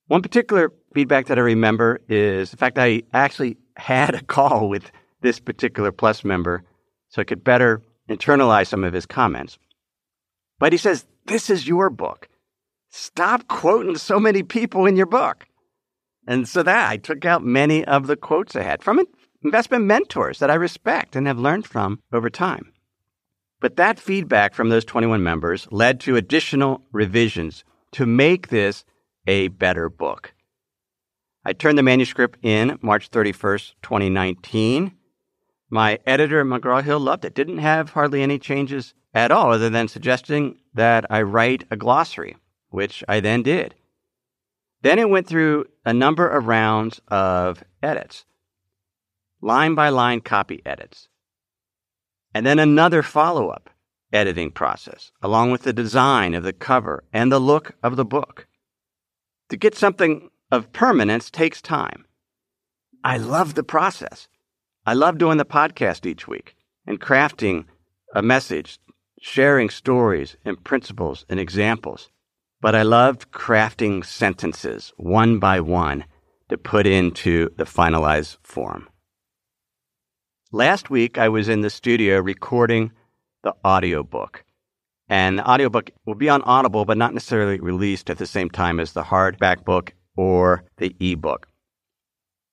One 0.08 0.22
particular 0.22 0.72
feedback 0.94 1.26
that 1.26 1.38
I 1.38 1.42
remember 1.42 2.00
is 2.08 2.50
the 2.50 2.56
fact 2.56 2.78
I 2.78 3.02
actually 3.12 3.56
had 3.76 4.14
a 4.14 4.22
call 4.22 4.68
with 4.68 4.90
this 5.20 5.38
particular 5.38 5.92
Plus 5.92 6.24
member 6.24 6.64
so 7.10 7.20
I 7.20 7.24
could 7.24 7.44
better 7.44 7.82
internalize 8.08 8.66
some 8.66 8.84
of 8.84 8.92
his 8.92 9.06
comments. 9.06 9.58
But 10.60 10.72
he 10.72 10.78
says, 10.78 11.06
This 11.26 11.50
is 11.50 11.66
your 11.66 11.90
book 11.90 12.28
stop 12.92 13.46
quoting 13.48 13.96
so 13.96 14.20
many 14.20 14.42
people 14.42 14.84
in 14.86 14.96
your 14.96 15.06
book. 15.06 15.46
And 16.26 16.46
so 16.46 16.62
that 16.62 16.90
I 16.90 16.96
took 16.96 17.24
out 17.24 17.42
many 17.42 17.84
of 17.84 18.06
the 18.06 18.16
quotes 18.16 18.54
I 18.54 18.62
had 18.62 18.82
from 18.82 19.04
investment 19.42 19.84
mentors 19.84 20.38
that 20.38 20.50
I 20.50 20.54
respect 20.54 21.16
and 21.16 21.26
have 21.26 21.38
learned 21.38 21.66
from 21.66 22.00
over 22.12 22.28
time. 22.28 22.72
But 23.60 23.76
that 23.76 23.98
feedback 23.98 24.54
from 24.54 24.68
those 24.68 24.84
21 24.84 25.22
members 25.22 25.66
led 25.70 26.00
to 26.00 26.16
additional 26.16 26.82
revisions 26.92 27.64
to 27.92 28.06
make 28.06 28.48
this 28.48 28.84
a 29.26 29.48
better 29.48 29.88
book. 29.88 30.34
I 31.44 31.52
turned 31.52 31.78
the 31.78 31.82
manuscript 31.82 32.38
in 32.42 32.78
March 32.82 33.10
31st, 33.10 33.74
2019. 33.82 34.92
My 35.70 35.98
editor, 36.06 36.44
McGraw 36.44 36.82
Hill, 36.82 37.00
loved 37.00 37.24
it. 37.24 37.34
Didn't 37.34 37.58
have 37.58 37.90
hardly 37.90 38.22
any 38.22 38.38
changes 38.38 38.94
at 39.14 39.30
all, 39.30 39.52
other 39.52 39.68
than 39.70 39.88
suggesting 39.88 40.58
that 40.74 41.04
I 41.10 41.22
write 41.22 41.64
a 41.70 41.76
glossary 41.76 42.36
which 42.68 43.02
I 43.08 43.20
then 43.20 43.42
did. 43.42 43.74
Then 44.82 44.98
it 44.98 45.10
went 45.10 45.26
through 45.26 45.66
a 45.84 45.92
number 45.92 46.28
of 46.28 46.46
rounds 46.46 47.00
of 47.08 47.62
edits, 47.82 48.24
line 49.42 49.74
by 49.74 49.88
line 49.88 50.20
copy 50.20 50.62
edits. 50.64 51.08
and 52.32 52.46
then 52.46 52.58
another 52.58 53.02
follow 53.02 53.48
up 53.48 53.70
editing 54.12 54.50
process, 54.50 55.12
along 55.22 55.50
with 55.50 55.62
the 55.62 55.72
design 55.72 56.34
of 56.34 56.42
the 56.42 56.52
cover 56.52 57.04
and 57.12 57.30
the 57.30 57.38
look 57.40 57.72
of 57.82 57.96
the 57.96 58.04
book. 58.04 58.46
To 59.48 59.56
get 59.56 59.76
something 59.76 60.30
of 60.50 60.72
permanence 60.72 61.30
takes 61.30 61.60
time. 61.60 62.04
I 63.02 63.16
love 63.16 63.54
the 63.54 63.62
process. 63.64 64.28
I 64.86 64.94
love 64.94 65.18
doing 65.18 65.38
the 65.38 65.44
podcast 65.44 66.06
each 66.06 66.28
week 66.28 66.56
and 66.86 67.00
crafting 67.00 67.66
a 68.14 68.22
message, 68.22 68.78
sharing 69.20 69.68
stories 69.68 70.36
and 70.44 70.62
principles 70.64 71.24
and 71.28 71.38
examples. 71.38 72.08
But 72.60 72.74
I 72.74 72.82
loved 72.82 73.30
crafting 73.30 74.04
sentences 74.04 74.92
one 74.96 75.38
by 75.38 75.60
one 75.60 76.04
to 76.48 76.58
put 76.58 76.86
into 76.86 77.50
the 77.56 77.64
finalized 77.64 78.38
form. 78.42 78.88
Last 80.52 80.90
week, 80.90 81.16
I 81.16 81.28
was 81.28 81.48
in 81.48 81.60
the 81.60 81.70
studio 81.70 82.18
recording 82.18 82.90
the 83.42 83.54
audiobook. 83.64 84.44
And 85.08 85.38
the 85.38 85.48
audiobook 85.48 85.90
will 86.06 86.14
be 86.14 86.28
on 86.28 86.42
Audible, 86.42 86.84
but 86.84 86.96
not 86.96 87.14
necessarily 87.14 87.60
released 87.60 88.10
at 88.10 88.18
the 88.18 88.26
same 88.26 88.50
time 88.50 88.80
as 88.80 88.92
the 88.92 89.02
hardback 89.02 89.64
book 89.64 89.94
or 90.16 90.64
the 90.78 90.94
ebook. 91.00 91.46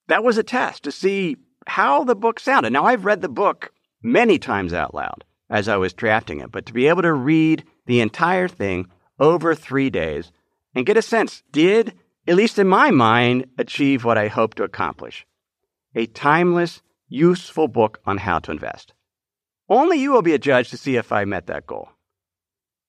That 0.07 0.23
was 0.23 0.37
a 0.37 0.43
test 0.43 0.83
to 0.83 0.91
see 0.91 1.37
how 1.65 2.03
the 2.03 2.15
book 2.15 2.39
sounded. 2.39 2.71
Now, 2.71 2.85
I've 2.85 3.05
read 3.05 3.21
the 3.21 3.29
book 3.29 3.71
many 4.01 4.39
times 4.39 4.73
out 4.73 4.93
loud 4.93 5.23
as 5.49 5.67
I 5.67 5.77
was 5.77 5.93
drafting 5.93 6.39
it, 6.39 6.51
but 6.51 6.65
to 6.65 6.73
be 6.73 6.87
able 6.87 7.01
to 7.03 7.13
read 7.13 7.63
the 7.85 8.01
entire 8.01 8.47
thing 8.47 8.87
over 9.19 9.55
three 9.55 9.89
days 9.89 10.31
and 10.75 10.85
get 10.85 10.97
a 10.97 11.01
sense 11.01 11.43
did, 11.51 11.93
at 12.27 12.35
least 12.35 12.59
in 12.59 12.67
my 12.67 12.91
mind, 12.91 13.47
achieve 13.57 14.03
what 14.03 14.17
I 14.17 14.27
hoped 14.27 14.57
to 14.57 14.63
accomplish 14.63 15.25
a 15.95 16.05
timeless, 16.05 16.81
useful 17.07 17.67
book 17.67 17.99
on 18.05 18.19
how 18.19 18.37
to 18.37 18.51
invest. 18.51 18.93
Only 19.67 19.97
you 19.97 20.11
will 20.11 20.21
be 20.21 20.33
a 20.33 20.39
judge 20.39 20.69
to 20.69 20.77
see 20.77 20.95
if 20.95 21.11
I 21.11 21.25
met 21.25 21.47
that 21.47 21.65
goal. 21.65 21.89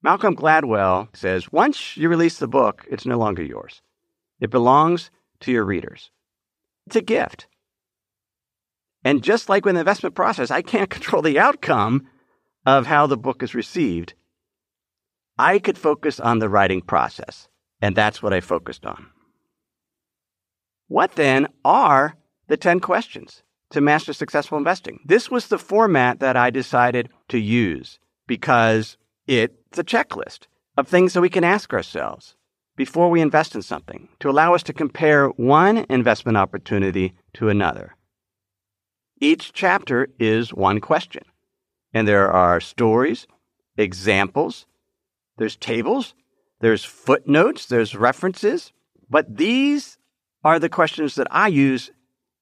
Malcolm 0.02 0.36
Gladwell 0.36 1.08
says 1.16 1.50
once 1.50 1.96
you 1.96 2.08
release 2.08 2.38
the 2.38 2.46
book, 2.46 2.86
it's 2.90 3.06
no 3.06 3.16
longer 3.16 3.42
yours. 3.42 3.80
It 4.40 4.50
belongs 4.50 5.10
to 5.40 5.52
your 5.52 5.64
readers. 5.64 6.10
It's 6.86 6.96
a 6.96 7.00
gift. 7.00 7.46
And 9.04 9.22
just 9.22 9.48
like 9.48 9.64
with 9.64 9.74
the 9.74 9.80
investment 9.80 10.14
process, 10.14 10.50
I 10.50 10.62
can't 10.62 10.90
control 10.96 11.22
the 11.22 11.38
outcome 11.38 12.08
of 12.76 12.86
how 12.86 13.06
the 13.06 13.16
book 13.16 13.42
is 13.42 13.54
received. 13.54 14.14
I 15.38 15.58
could 15.58 15.78
focus 15.78 16.20
on 16.20 16.38
the 16.38 16.48
writing 16.48 16.82
process, 16.82 17.48
and 17.80 17.94
that's 17.94 18.22
what 18.22 18.32
I 18.32 18.40
focused 18.40 18.84
on. 18.84 19.06
What 20.88 21.12
then 21.12 21.48
are 21.64 22.16
the 22.48 22.56
10 22.56 22.80
questions? 22.80 23.42
to 23.70 23.80
master 23.80 24.12
successful 24.12 24.58
investing. 24.58 25.00
This 25.04 25.30
was 25.30 25.48
the 25.48 25.58
format 25.58 26.20
that 26.20 26.36
I 26.36 26.50
decided 26.50 27.10
to 27.28 27.38
use 27.38 27.98
because 28.26 28.96
it's 29.26 29.78
a 29.78 29.84
checklist 29.84 30.46
of 30.76 30.88
things 30.88 31.12
that 31.12 31.20
we 31.20 31.28
can 31.28 31.44
ask 31.44 31.72
ourselves 31.72 32.34
before 32.76 33.10
we 33.10 33.20
invest 33.20 33.54
in 33.54 33.62
something 33.62 34.08
to 34.20 34.30
allow 34.30 34.54
us 34.54 34.62
to 34.64 34.72
compare 34.72 35.28
one 35.28 35.84
investment 35.90 36.38
opportunity 36.38 37.14
to 37.34 37.48
another. 37.48 37.96
Each 39.20 39.52
chapter 39.52 40.08
is 40.18 40.54
one 40.54 40.80
question, 40.80 41.24
and 41.92 42.06
there 42.06 42.30
are 42.30 42.60
stories, 42.60 43.26
examples, 43.76 44.66
there's 45.38 45.56
tables, 45.56 46.14
there's 46.60 46.84
footnotes, 46.84 47.66
there's 47.66 47.94
references, 47.94 48.72
but 49.08 49.36
these 49.36 49.98
are 50.44 50.58
the 50.58 50.68
questions 50.68 51.14
that 51.14 51.28
I 51.30 51.48
use 51.48 51.90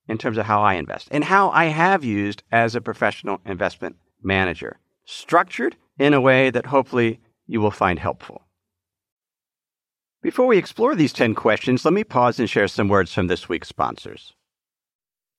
in 0.08 0.18
terms 0.18 0.38
of 0.38 0.46
how 0.46 0.62
I 0.62 0.74
invest 0.74 1.08
and 1.10 1.24
how 1.24 1.50
I 1.50 1.66
have 1.66 2.04
used 2.04 2.42
as 2.50 2.74
a 2.74 2.80
professional 2.80 3.40
investment 3.44 3.96
manager, 4.22 4.78
structured 5.04 5.76
in 5.98 6.14
a 6.14 6.20
way 6.20 6.50
that 6.50 6.66
hopefully 6.66 7.20
you 7.46 7.60
will 7.60 7.70
find 7.70 7.98
helpful. 7.98 8.42
Before 10.22 10.46
we 10.46 10.58
explore 10.58 10.94
these 10.94 11.12
10 11.12 11.34
questions, 11.34 11.84
let 11.84 11.94
me 11.94 12.02
pause 12.02 12.40
and 12.40 12.50
share 12.50 12.68
some 12.68 12.88
words 12.88 13.12
from 13.12 13.28
this 13.28 13.48
week's 13.48 13.68
sponsors. 13.68 14.34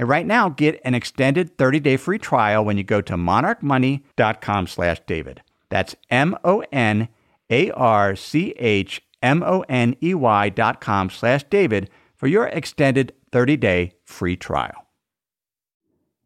And 0.00 0.08
right 0.08 0.26
now, 0.26 0.48
get 0.48 0.80
an 0.82 0.94
extended 0.94 1.56
30-day 1.58 1.98
free 1.98 2.18
trial 2.18 2.64
when 2.64 2.76
you 2.78 2.82
go 2.82 3.00
to 3.02 3.14
monarchmoney.com 3.14 4.66
slash 4.66 5.00
David. 5.06 5.42
That's 5.68 5.94
M-O-N 6.10 7.08
a 7.50 7.70
R 7.72 8.16
C 8.16 8.54
H 8.56 9.02
M 9.22 9.42
O 9.42 9.64
N 9.68 9.96
E 10.02 10.14
Y 10.14 10.48
dot 10.48 10.80
com 10.80 11.10
slash 11.10 11.44
David 11.44 11.90
for 12.16 12.26
your 12.26 12.46
extended 12.46 13.12
30 13.32 13.56
day 13.56 13.92
free 14.04 14.36
trial. 14.36 14.86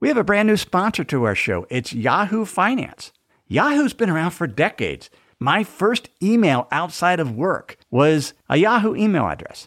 We 0.00 0.08
have 0.08 0.16
a 0.16 0.24
brand 0.24 0.48
new 0.48 0.56
sponsor 0.56 1.02
to 1.04 1.24
our 1.24 1.34
show. 1.34 1.66
It's 1.70 1.92
Yahoo 1.92 2.44
Finance. 2.44 3.12
Yahoo's 3.48 3.94
been 3.94 4.10
around 4.10 4.32
for 4.32 4.46
decades. 4.46 5.08
My 5.40 5.64
first 5.64 6.10
email 6.22 6.68
outside 6.70 7.20
of 7.20 7.34
work 7.34 7.76
was 7.90 8.34
a 8.48 8.56
Yahoo 8.56 8.94
email 8.94 9.26
address. 9.26 9.66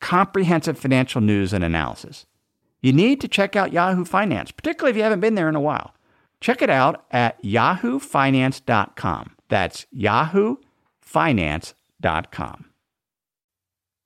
comprehensive 0.00 0.78
financial 0.78 1.20
news 1.20 1.52
and 1.52 1.62
analysis. 1.62 2.26
You 2.80 2.92
need 2.92 3.20
to 3.20 3.28
check 3.28 3.56
out 3.56 3.72
Yahoo 3.72 4.04
Finance, 4.04 4.50
particularly 4.50 4.90
if 4.90 4.96
you 4.96 5.02
haven't 5.02 5.20
been 5.20 5.34
there 5.34 5.48
in 5.48 5.56
a 5.56 5.60
while. 5.60 5.94
Check 6.40 6.62
it 6.62 6.70
out 6.70 7.04
at 7.10 7.42
yahoofinance.com. 7.42 9.36
That's 9.48 9.86
yahoofinance.com. 9.94 12.64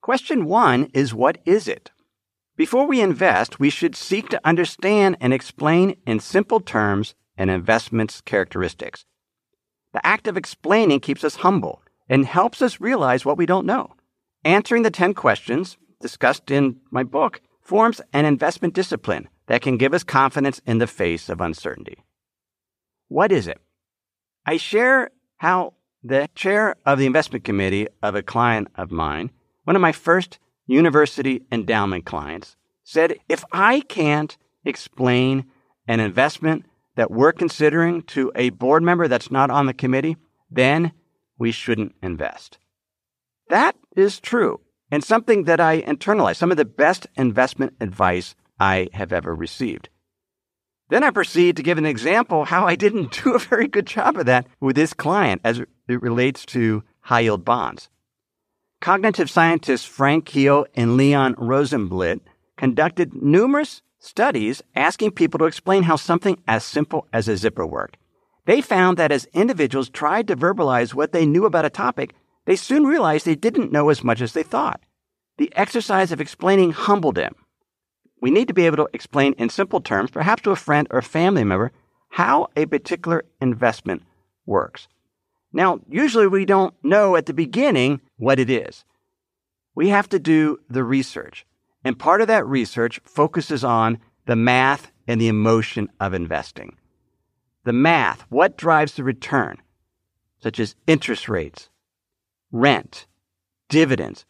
Question 0.03 0.45
one 0.45 0.91
is 0.93 1.15
What 1.15 1.39
is 1.45 1.69
it? 1.69 1.93
Before 2.57 2.87
we 2.87 3.01
invest, 3.01 3.59
we 3.59 3.71
should 3.71 3.97
seek 3.97 4.29
to 4.29 4.41
understand 4.45 5.17
and 5.21 5.33
explain 5.33 5.97
in 6.07 6.21
simple 6.21 6.61
terms 6.61 7.15
an 7.37 7.51
investment's 7.51 8.21
characteristics. 8.21 9.05
The 9.93 10.07
act 10.07 10.29
of 10.29 10.37
explaining 10.37 11.01
keeps 11.01 11.25
us 11.25 11.37
humble 11.37 11.83
and 12.09 12.27
helps 12.27 12.63
us 12.63 12.81
realize 12.81 13.25
what 13.25 13.39
we 13.39 13.47
don't 13.47 13.67
know. 13.67 13.95
Answering 14.45 14.83
the 14.83 14.91
10 14.91 15.15
questions 15.15 15.79
discussed 16.05 16.51
in 16.51 16.77
my 16.91 17.03
book, 17.03 17.41
forms 17.63 17.99
an 18.13 18.27
investment 18.27 18.75
discipline 18.75 19.27
that 19.47 19.63
can 19.63 19.79
give 19.79 19.95
us 19.95 20.05
confidence 20.05 20.61
in 20.67 20.77
the 20.77 20.87
face 20.87 21.31
of 21.31 21.41
uncertainty. 21.41 22.05
What 23.09 23.33
is 23.33 23.47
it? 23.49 23.59
I 24.45 24.59
share 24.59 25.09
how 25.39 25.73
the 26.03 26.29
chair 26.35 26.77
of 26.85 26.99
the 26.99 27.07
investment 27.07 27.43
committee 27.43 27.89
of 28.03 28.15
a 28.15 28.23
client 28.23 28.69
of 28.77 28.91
mine, 28.91 29.31
one 29.65 29.77
of 29.77 29.81
my 29.81 29.93
first 29.93 30.39
university 30.67 31.41
endowment 31.51 32.05
clients, 32.05 32.55
said, 32.83 33.17
if 33.27 33.43
I 33.51 33.81
can't 33.81 34.37
explain 34.63 35.47
an 35.89 36.01
investment 36.01 36.67
that 36.97 37.11
we're 37.11 37.33
considering 37.33 38.03
to 38.03 38.31
a 38.35 38.51
board 38.51 38.83
member 38.83 39.09
that's 39.09 39.31
not 39.31 39.51
on 39.51 39.65
the 39.65 39.73
committee, 39.73 40.19
then 40.51 40.93
we 41.39 41.51
shouldn't 41.51 41.95
invest. 42.03 42.59
That 43.49 43.75
is 43.97 44.21
true 44.21 44.61
and 44.95 45.03
something 45.03 45.43
that 45.43 45.59
I 45.59 45.83
internalized, 45.83 46.37
some 46.37 46.53
of 46.53 46.57
the 46.57 46.65
best 46.65 47.09
investment 47.17 47.75
advice 47.81 48.37
I 48.61 48.91
have 48.93 49.13
ever 49.13 49.35
received. 49.35 49.89
Then 50.89 51.03
I 51.03 51.11
proceed 51.11 51.57
to 51.57 51.65
give 51.65 51.79
an 51.79 51.85
example 51.85 52.45
how 52.45 52.69
I 52.69 52.77
didn't 52.77 53.21
do 53.25 53.35
a 53.35 53.41
very 53.41 53.67
good 53.67 53.89
job 53.89 54.17
of 54.17 54.27
that 54.27 54.47
with 54.61 54.77
this 54.77 54.93
client 54.93 55.41
as 55.43 55.59
it 55.59 55.69
relates 55.89 56.47
to 56.47 56.85
high 57.01 57.21
yield 57.27 57.45
bonds. 57.45 57.89
Cognitive 58.81 59.29
scientists 59.29 59.85
Frank 59.85 60.27
Keil 60.27 60.65
and 60.77 60.97
Leon 60.97 61.35
Rosenblit 61.39 62.21
conducted 62.57 63.21
numerous 63.21 63.83
studies 63.99 64.63
asking 64.77 65.11
people 65.11 65.39
to 65.39 65.47
explain 65.47 65.83
how 65.83 65.97
something 65.97 66.41
as 66.47 66.63
simple 66.63 67.09
as 67.13 67.27
a 67.27 67.37
zipper 67.37 67.67
worked. 67.67 67.97
They 68.45 68.61
found 68.61 68.97
that 68.99 69.11
as 69.11 69.27
individuals 69.33 69.89
tried 69.89 70.29
to 70.29 70.37
verbalize 70.37 70.95
what 70.95 71.11
they 71.11 71.27
knew 71.27 71.47
about 71.47 71.65
a 71.65 71.71
topic, 71.71 72.15
they 72.45 72.57
soon 72.57 72.85
realized 72.85 73.25
they 73.25 73.35
didn't 73.35 73.73
know 73.73 73.89
as 73.89 74.05
much 74.05 74.21
as 74.21 74.35
they 74.35 74.43
thought. 74.43 74.81
The 75.39 75.53
exercise 75.57 76.13
of 76.13 76.21
explaining 76.21 76.73
humbled 76.73 77.17
them. 77.17 77.35
We 78.21 78.31
need 78.31 78.49
to 78.49 78.55
be 78.55 78.67
able 78.67 78.77
to 78.79 78.89
explain 78.93 79.35
in 79.35 79.51
simple 79.51 79.81
terms, 79.81 80.11
perhaps 80.11 80.43
to 80.43 80.51
a 80.51 80.57
friend 80.57 80.87
or 80.91 81.03
family 81.03 81.45
member, 81.45 81.73
how 82.09 82.49
a 82.57 82.67
particular 82.67 83.25
investment 83.41 84.03
works. 84.47 84.89
Now, 85.53 85.81
usually 85.89 86.27
we 86.27 86.45
don't 86.45 86.75
know 86.83 87.17
at 87.17 87.27
the 87.27 87.35
beginning 87.35 88.01
what 88.17 88.39
it 88.39 88.49
is. 88.49 88.85
We 89.75 89.89
have 89.89 90.09
to 90.11 90.19
do 90.19 90.61
the 90.71 90.85
research. 90.85 91.45
And 91.85 91.99
part 91.99 92.21
of 92.21 92.29
that 92.29 92.47
research 92.47 93.01
focuses 93.05 93.65
on 93.65 93.99
the 94.27 94.37
math 94.37 94.91
and 95.07 95.21
the 95.21 95.29
emotion 95.29 95.91
of 96.01 96.15
investing. 96.15 96.77
The 97.65 97.73
math, 97.73 98.23
what 98.31 98.57
drives 98.57 98.95
the 98.95 99.05
return, 99.05 99.59
such 100.41 100.59
as 100.59 100.77
interest 100.87 101.29
rates, 101.29 101.69
rent, 102.53 103.07
dividends. 103.69 104.25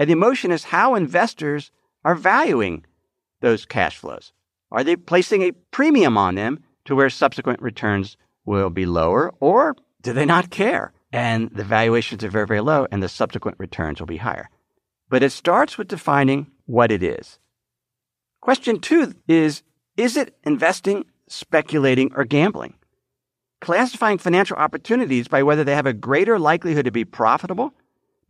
And 0.00 0.08
the 0.08 0.14
emotion 0.14 0.50
is 0.50 0.64
how 0.64 0.94
investors 0.94 1.70
are 2.06 2.14
valuing 2.14 2.86
those 3.42 3.66
cash 3.66 3.98
flows. 3.98 4.32
Are 4.72 4.82
they 4.82 4.96
placing 4.96 5.42
a 5.42 5.52
premium 5.72 6.16
on 6.16 6.36
them 6.36 6.64
to 6.86 6.96
where 6.96 7.10
subsequent 7.10 7.60
returns 7.60 8.16
will 8.46 8.70
be 8.70 8.86
lower, 8.86 9.34
or 9.40 9.76
do 10.00 10.14
they 10.14 10.24
not 10.24 10.48
care? 10.48 10.94
And 11.12 11.50
the 11.50 11.64
valuations 11.64 12.24
are 12.24 12.30
very, 12.30 12.46
very 12.46 12.62
low, 12.62 12.86
and 12.90 13.02
the 13.02 13.10
subsequent 13.10 13.58
returns 13.60 14.00
will 14.00 14.06
be 14.06 14.16
higher. 14.16 14.48
But 15.10 15.22
it 15.22 15.32
starts 15.32 15.76
with 15.76 15.88
defining 15.88 16.46
what 16.64 16.90
it 16.90 17.02
is. 17.02 17.38
Question 18.40 18.80
two 18.80 19.14
is 19.28 19.62
Is 19.98 20.16
it 20.16 20.34
investing, 20.44 21.04
speculating, 21.28 22.10
or 22.14 22.24
gambling? 22.24 22.72
Classifying 23.60 24.16
financial 24.16 24.56
opportunities 24.56 25.28
by 25.28 25.42
whether 25.42 25.62
they 25.62 25.74
have 25.74 25.84
a 25.84 25.92
greater 25.92 26.38
likelihood 26.38 26.86
to 26.86 26.90
be 26.90 27.04
profitable, 27.04 27.74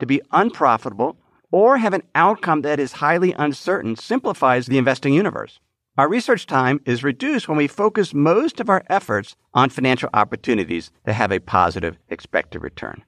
to 0.01 0.07
be 0.07 0.21
unprofitable, 0.33 1.17
or 1.51 1.79
have 1.79 1.93
an 1.93 2.03
outcome 2.15 2.63
that 2.63 2.81
is 2.81 2.93
highly 2.93 3.33
uncertain 3.33 3.97
simplifies 3.97 4.67
the 4.67 4.79
investing 4.79 5.15
universe. 5.15 5.59
Our 5.99 6.09
research 6.09 6.47
time 6.47 6.81
is 6.87 7.05
reduced 7.05 7.49
when 7.49 7.59
we 7.59 7.67
focus 7.67 8.15
most 8.15 8.61
of 8.61 8.71
our 8.71 8.83
efforts 8.89 9.37
on 9.53 9.71
financial 9.71 10.09
opportunities 10.15 10.91
that 11.05 11.15
have 11.15 11.33
a 11.33 11.41
positive 11.41 11.99
expected 12.09 12.61
return. 12.61 13.03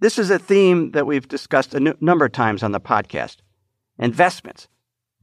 This 0.00 0.18
is 0.18 0.30
a 0.30 0.38
theme 0.38 0.92
that 0.92 1.06
we've 1.06 1.26
discussed 1.26 1.74
a 1.74 1.96
number 2.00 2.26
of 2.26 2.32
times 2.32 2.62
on 2.62 2.72
the 2.72 2.80
podcast. 2.80 3.38
Investments, 3.98 4.68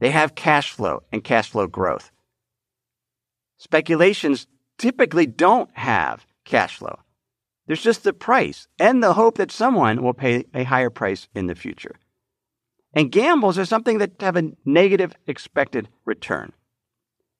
they 0.00 0.10
have 0.10 0.34
cash 0.34 0.72
flow 0.72 1.02
and 1.12 1.24
cash 1.24 1.50
flow 1.50 1.66
growth. 1.66 2.10
Speculations 3.58 4.46
typically 4.76 5.26
don't 5.26 5.70
have 5.74 6.26
cash 6.44 6.76
flow. 6.76 6.98
There's 7.66 7.82
just 7.82 8.04
the 8.04 8.12
price 8.12 8.68
and 8.78 9.02
the 9.02 9.14
hope 9.14 9.38
that 9.38 9.50
someone 9.50 10.02
will 10.02 10.14
pay 10.14 10.44
a 10.54 10.64
higher 10.64 10.90
price 10.90 11.28
in 11.34 11.46
the 11.46 11.54
future. 11.54 11.96
And 12.96 13.12
gambles 13.12 13.58
are 13.58 13.64
something 13.64 13.98
that 13.98 14.20
have 14.20 14.36
a 14.36 14.50
negative 14.64 15.12
expected 15.28 15.88
return. 16.04 16.52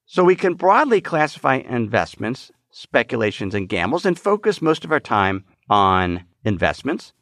So 0.05 0.23
we 0.23 0.37
can 0.37 0.55
broadly 0.55 1.01
classify 1.01 1.57
investments, 1.57 2.53
speculations, 2.71 3.57
and 3.57 3.69
gambles 3.69 4.07
and 4.07 4.17
focus 4.17 4.63
most 4.63 4.85
of 4.85 4.93
our 4.93 5.01
time 5.01 5.45
on 5.69 6.25
investments, 6.45 7.13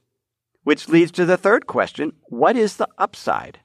which 0.65 0.91
leads 0.91 1.13
to 1.13 1.25
the 1.25 1.39
third 1.39 1.67
question 1.67 2.13
what 2.29 2.57
is 2.57 2.77
the 2.77 2.89
upside? 2.99 3.61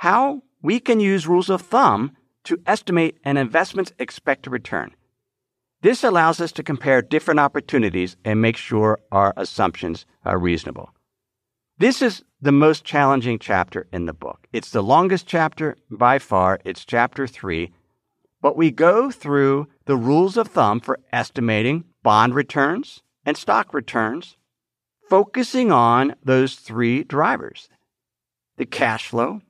how 0.00 0.42
we 0.62 0.80
can 0.80 0.98
use 0.98 1.26
rules 1.26 1.50
of 1.50 1.60
thumb 1.60 2.16
to 2.42 2.56
estimate 2.64 3.18
an 3.22 3.36
investment's 3.36 3.92
expected 3.98 4.48
return. 4.48 4.90
This 5.82 6.02
allows 6.02 6.40
us 6.40 6.52
to 6.52 6.62
compare 6.62 7.02
different 7.02 7.38
opportunities 7.38 8.16
and 8.24 8.40
make 8.40 8.56
sure 8.56 8.98
our 9.12 9.34
assumptions 9.36 10.06
are 10.24 10.38
reasonable. 10.38 10.94
This 11.80 12.02
is 12.02 12.22
the 12.42 12.52
most 12.52 12.84
challenging 12.84 13.38
chapter 13.38 13.86
in 13.90 14.04
the 14.04 14.12
book. 14.12 14.46
It's 14.52 14.68
the 14.68 14.82
longest 14.82 15.26
chapter 15.26 15.78
by 15.90 16.18
far. 16.18 16.60
It's 16.62 16.84
chapter 16.84 17.26
three. 17.26 17.72
But 18.42 18.54
we 18.54 18.70
go 18.70 19.10
through 19.10 19.66
the 19.86 19.96
rules 19.96 20.36
of 20.36 20.48
thumb 20.48 20.80
for 20.80 21.00
estimating 21.10 21.84
bond 22.02 22.34
returns 22.34 23.02
and 23.24 23.34
stock 23.34 23.72
returns, 23.72 24.36
focusing 25.08 25.72
on 25.72 26.16
those 26.22 26.56
three 26.56 27.02
drivers 27.02 27.70
the 28.58 28.66
cash 28.66 29.08
flow, 29.08 29.40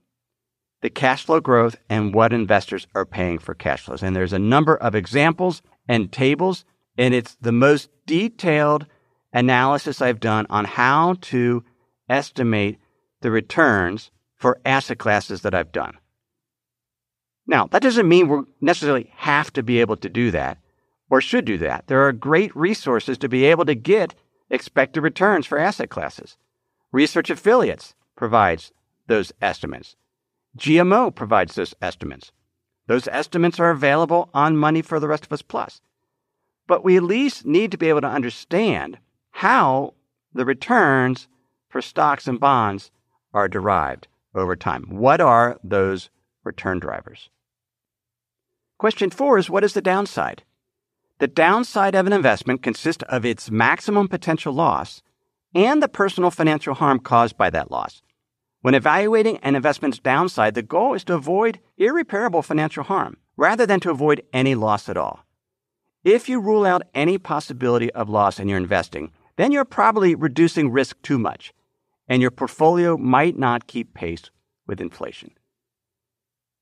the 0.82 0.90
cash 0.90 1.24
flow 1.24 1.40
growth 1.40 1.74
and 1.88 2.14
what 2.14 2.32
investors 2.32 2.86
are 2.94 3.04
paying 3.04 3.40
for 3.40 3.54
cash 3.56 3.82
flows. 3.82 4.04
And 4.04 4.14
there's 4.14 4.32
a 4.32 4.38
number 4.38 4.76
of 4.76 4.94
examples 4.94 5.62
and 5.88 6.12
tables, 6.12 6.64
and 6.96 7.12
it's 7.12 7.34
the 7.40 7.50
most 7.50 7.90
detailed 8.06 8.86
analysis 9.32 10.00
I've 10.00 10.20
done 10.20 10.46
on 10.48 10.64
how 10.64 11.16
to 11.22 11.64
estimate 12.11 12.77
the 13.20 13.31
returns 13.31 14.11
for 14.37 14.61
asset 14.64 14.99
classes 14.99 15.42
that 15.42 15.55
I've 15.55 15.73
done. 15.73 15.96
Now, 17.46 17.66
that 17.68 17.83
doesn't 17.83 18.09
mean 18.09 18.29
we 18.29 18.42
necessarily 18.61 19.11
have 19.16 19.53
to 19.55 19.62
be 19.62 19.81
able 19.81 19.96
to 19.96 20.09
do 20.09 20.31
that 20.31 20.59
or 21.09 21.20
should 21.20 21.44
do 21.44 21.59
that. 21.59 21.87
There 21.87 22.07
are 22.07 22.12
great 22.12 22.55
resources 22.55 23.18
to 23.18 23.29
be 23.29 23.44
able 23.44 23.64
to 23.64 23.75
get 23.75 24.14
expected 24.49 25.03
returns 25.03 25.46
for 25.46 25.59
asset 25.59 25.90
classes. 25.90 26.37
Research 26.92 27.31
Affiliates 27.31 27.94
provides 28.16 28.73
those 29.07 29.33
estimates. 29.40 29.96
GMO 30.57 31.14
provides 31.14 31.55
those 31.55 31.75
estimates. 31.81 32.33
Those 32.87 33.09
estimates 33.09 33.61
are 33.61 33.70
available 33.70 34.31
on 34.35 34.57
Money 34.57 34.83
for 34.83 34.99
the 34.99 35.09
Rest 35.09 35.27
of 35.27 35.33
Us 35.33 35.42
Plus. 35.42 35.81
But 36.66 36.85
we 36.85 36.96
at 36.96 37.03
least 37.03 37.46
need 37.46 37.70
to 37.73 37.79
be 37.79 37.88
able 37.88 38.01
to 38.01 38.09
understand 38.09 38.99
how 39.31 39.94
the 40.33 40.44
returns 40.44 41.29
for 41.70 41.80
stocks 41.80 42.26
and 42.26 42.38
bonds 42.38 42.90
are 43.33 43.48
derived 43.48 44.09
over 44.35 44.54
time. 44.54 44.85
What 44.90 45.20
are 45.20 45.59
those 45.64 46.11
return 46.44 46.80
drivers? 46.80 47.30
Question 48.78 49.11
four 49.11 49.38
is 49.38 49.48
what 49.48 49.64
is 49.64 49.72
the 49.72 49.80
downside? 49.80 50.42
The 51.18 51.28
downside 51.28 51.94
of 51.94 52.06
an 52.06 52.12
investment 52.12 52.62
consists 52.62 53.04
of 53.09 53.24
its 53.24 53.50
maximum 53.50 54.09
potential 54.09 54.52
loss 54.52 55.02
and 55.54 55.83
the 55.83 55.88
personal 55.88 56.30
financial 56.30 56.74
harm 56.74 56.98
caused 56.98 57.37
by 57.37 57.50
that 57.50 57.70
loss. 57.70 58.02
When 58.62 58.74
evaluating 58.74 59.38
an 59.38 59.56
investment's 59.56 59.98
downside, 59.98 60.54
the 60.54 60.62
goal 60.62 60.94
is 60.94 61.04
to 61.04 61.14
avoid 61.14 61.61
irreparable 61.78 62.42
financial 62.42 62.85
harm 62.85 63.16
rather 63.37 63.66
than 63.66 63.80
to 63.80 63.90
avoid 63.90 64.22
any 64.33 64.54
loss 64.54 64.88
at 64.88 64.96
all. 64.96 65.24
If 66.04 66.28
you 66.28 66.40
rule 66.40 66.64
out 66.64 66.83
any 66.94 67.18
possibility 67.18 67.90
of 67.92 68.09
loss 68.09 68.38
in 68.38 68.48
your 68.48 68.59
investing, 68.59 69.12
then 69.37 69.52
you're 69.52 69.64
probably 69.64 70.14
reducing 70.14 70.70
risk 70.70 71.00
too 71.02 71.18
much, 71.18 71.52
and 72.11 72.20
your 72.20 72.33
portfolio 72.33 72.99
might 72.99 73.38
not 73.38 73.68
keep 73.68 73.94
pace 73.94 74.31
with 74.66 74.81
inflation. 74.81 75.31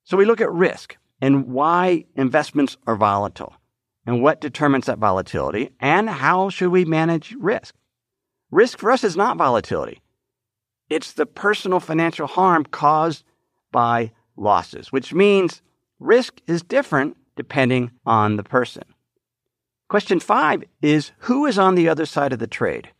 So 0.04 0.16
we 0.16 0.26
look 0.26 0.42
at 0.42 0.52
risk 0.52 0.96
and 1.22 1.46
why 1.46 2.04
investments 2.14 2.76
are 2.86 2.96
volatile 2.96 3.54
and 4.06 4.22
what 4.22 4.42
determines 4.42 4.86
that 4.86 4.98
volatility 4.98 5.70
and 5.80 6.08
how 6.08 6.50
should 6.50 6.70
we 6.70 6.84
manage 6.84 7.34
risk. 7.40 7.74
Risk 8.50 8.78
for 8.78 8.92
us 8.92 9.02
is 9.02 9.16
not 9.16 9.38
volatility. 9.38 10.02
It's 10.90 11.12
the 11.12 11.26
personal 11.26 11.80
financial 11.80 12.26
harm 12.26 12.64
caused 12.64 13.24
by 13.72 14.12
losses, 14.36 14.92
which 14.92 15.14
means 15.14 15.62
risk 15.98 16.40
is 16.46 16.62
different 16.62 17.16
depending 17.36 17.90
on 18.04 18.36
the 18.36 18.44
person. 18.44 18.84
Question 19.88 20.20
five 20.20 20.62
is 20.82 21.12
who 21.20 21.46
is 21.46 21.58
on 21.58 21.74
the 21.74 21.88
other 21.88 22.04
side 22.04 22.34
of 22.34 22.38
the 22.38 22.46
trade? 22.46 22.90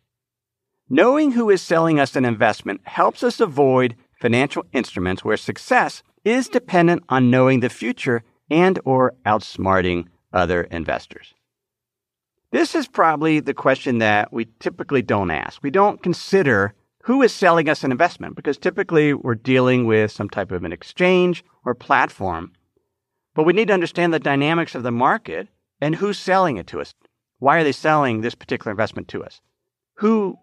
Knowing 0.91 1.33
who 1.33 1.51
is 1.51 1.61
selling 1.61 2.01
us 2.01 2.17
an 2.17 2.25
investment 2.25 2.81
helps 2.85 3.23
us 3.23 3.41
avoid 3.41 3.95
financial 4.21 4.65
instruments 4.73 5.23
where 5.23 5.37
success 5.37 6.03
is 6.25 6.49
dependent 6.49 7.03
on 7.11 7.31
knowing 7.31 7.61
the 7.61 7.69
future 7.69 8.23
and 8.51 8.79
or 8.87 9.15
outsmarting 9.27 10.07
other 10.33 10.63
investors. 10.65 11.35
This 12.51 12.75
is 12.75 12.89
probably 12.89 13.41
the 13.41 13.53
question 13.53 13.99
that 13.99 14.33
we 14.33 14.47
typically 14.61 15.03
don't 15.03 15.31
ask. 15.31 15.63
We 15.63 15.71
don't 15.71 16.03
consider 16.03 16.73
who 17.03 17.21
is 17.23 17.35
selling 17.35 17.69
us 17.69 17.85
an 17.85 17.93
investment 17.93 18.35
because 18.35 18.57
typically 18.57 19.13
we're 19.13 19.35
dealing 19.35 19.87
with 19.87 20.11
some 20.11 20.31
type 20.31 20.51
of 20.51 20.65
an 20.65 20.73
exchange 20.73 21.45
or 21.67 21.75
platform. 21.75 22.53
But 23.35 23.45
we 23.45 23.53
need 23.53 23.69
to 23.69 23.75
understand 23.75 24.15
the 24.15 24.19
dynamics 24.19 24.75
of 24.75 24.83
the 24.83 24.91
market 24.91 25.49
and 25.83 25.97
who's 25.97 26.19
selling 26.19 26.57
it 26.57 26.67
to 26.69 26.81
us. 26.81 26.95
Why 27.39 27.59
are 27.59 27.65
they 27.65 27.73
selling 27.73 28.23
this 28.23 28.35
particular 28.35 28.71
investment 28.71 29.09
to 29.09 29.23
us? 29.23 29.43
Who 29.97 30.39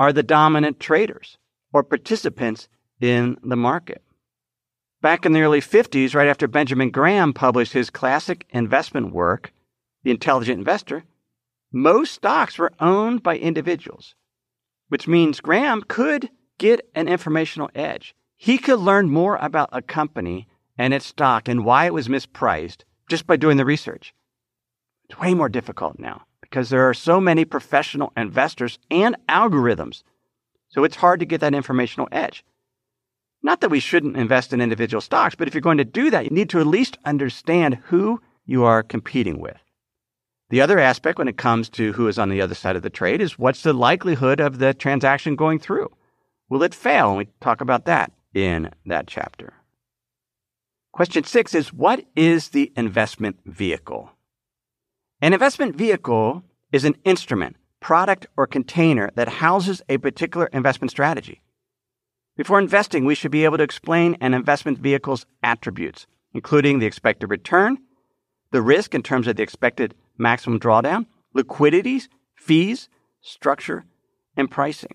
are 0.00 0.14
the 0.14 0.22
dominant 0.22 0.80
traders 0.80 1.36
or 1.74 1.84
participants 1.84 2.68
in 3.00 3.36
the 3.44 3.54
market? 3.54 4.02
Back 5.02 5.26
in 5.26 5.32
the 5.32 5.42
early 5.42 5.60
50s, 5.60 6.14
right 6.14 6.26
after 6.26 6.48
Benjamin 6.48 6.90
Graham 6.90 7.34
published 7.34 7.74
his 7.74 7.90
classic 7.90 8.46
investment 8.48 9.12
work, 9.12 9.52
The 10.02 10.10
Intelligent 10.10 10.58
Investor, 10.58 11.04
most 11.70 12.14
stocks 12.14 12.58
were 12.58 12.72
owned 12.80 13.22
by 13.22 13.36
individuals, 13.36 14.14
which 14.88 15.06
means 15.06 15.40
Graham 15.40 15.82
could 15.82 16.30
get 16.56 16.80
an 16.94 17.06
informational 17.06 17.70
edge. 17.74 18.14
He 18.36 18.56
could 18.56 18.78
learn 18.78 19.10
more 19.10 19.36
about 19.36 19.68
a 19.70 19.82
company 19.82 20.48
and 20.78 20.94
its 20.94 21.06
stock 21.06 21.46
and 21.46 21.64
why 21.64 21.84
it 21.84 21.94
was 21.94 22.08
mispriced 22.08 22.84
just 23.10 23.26
by 23.26 23.36
doing 23.36 23.58
the 23.58 23.66
research. 23.66 24.14
It's 25.04 25.20
way 25.20 25.34
more 25.34 25.50
difficult 25.50 25.98
now 25.98 26.22
because 26.50 26.68
there 26.68 26.88
are 26.88 26.94
so 26.94 27.20
many 27.20 27.44
professional 27.44 28.12
investors 28.16 28.78
and 28.90 29.16
algorithms. 29.28 30.02
So 30.68 30.84
it's 30.84 30.96
hard 30.96 31.20
to 31.20 31.26
get 31.26 31.40
that 31.40 31.54
informational 31.54 32.08
edge. 32.10 32.44
Not 33.42 33.60
that 33.60 33.70
we 33.70 33.80
shouldn't 33.80 34.16
invest 34.16 34.52
in 34.52 34.60
individual 34.60 35.00
stocks, 35.00 35.34
but 35.34 35.48
if 35.48 35.54
you're 35.54 35.60
going 35.60 35.78
to 35.78 35.84
do 35.84 36.10
that, 36.10 36.24
you 36.24 36.30
need 36.30 36.50
to 36.50 36.60
at 36.60 36.66
least 36.66 36.98
understand 37.04 37.78
who 37.84 38.20
you 38.44 38.64
are 38.64 38.82
competing 38.82 39.40
with. 39.40 39.56
The 40.50 40.60
other 40.60 40.80
aspect 40.80 41.18
when 41.18 41.28
it 41.28 41.36
comes 41.36 41.68
to 41.70 41.92
who 41.92 42.08
is 42.08 42.18
on 42.18 42.28
the 42.28 42.40
other 42.40 42.56
side 42.56 42.76
of 42.76 42.82
the 42.82 42.90
trade 42.90 43.20
is 43.20 43.38
what's 43.38 43.62
the 43.62 43.72
likelihood 43.72 44.40
of 44.40 44.58
the 44.58 44.74
transaction 44.74 45.36
going 45.36 45.60
through? 45.60 45.90
Will 46.48 46.64
it 46.64 46.74
fail? 46.74 47.10
And 47.10 47.18
we 47.18 47.28
talk 47.40 47.60
about 47.60 47.84
that 47.84 48.12
in 48.34 48.70
that 48.84 49.06
chapter. 49.06 49.54
Question 50.92 51.22
six 51.22 51.54
is 51.54 51.72
what 51.72 52.04
is 52.16 52.48
the 52.48 52.72
investment 52.76 53.38
vehicle? 53.46 54.10
An 55.22 55.34
investment 55.34 55.76
vehicle 55.76 56.42
is 56.72 56.84
an 56.84 56.96
instrument, 57.04 57.56
product, 57.80 58.26
or 58.36 58.46
container 58.46 59.10
that 59.16 59.28
houses 59.28 59.82
a 59.88 59.98
particular 59.98 60.46
investment 60.46 60.90
strategy. 60.90 61.42
Before 62.36 62.58
investing, 62.58 63.04
we 63.04 63.14
should 63.14 63.30
be 63.30 63.44
able 63.44 63.58
to 63.58 63.64
explain 63.64 64.16
an 64.22 64.32
investment 64.32 64.78
vehicle's 64.78 65.26
attributes, 65.42 66.06
including 66.32 66.78
the 66.78 66.86
expected 66.86 67.28
return, 67.28 67.78
the 68.50 68.62
risk 68.62 68.94
in 68.94 69.02
terms 69.02 69.26
of 69.26 69.36
the 69.36 69.42
expected 69.42 69.94
maximum 70.16 70.58
drawdown, 70.58 71.04
liquidities, 71.34 72.08
fees, 72.34 72.88
structure, 73.20 73.84
and 74.36 74.50
pricing. 74.50 74.94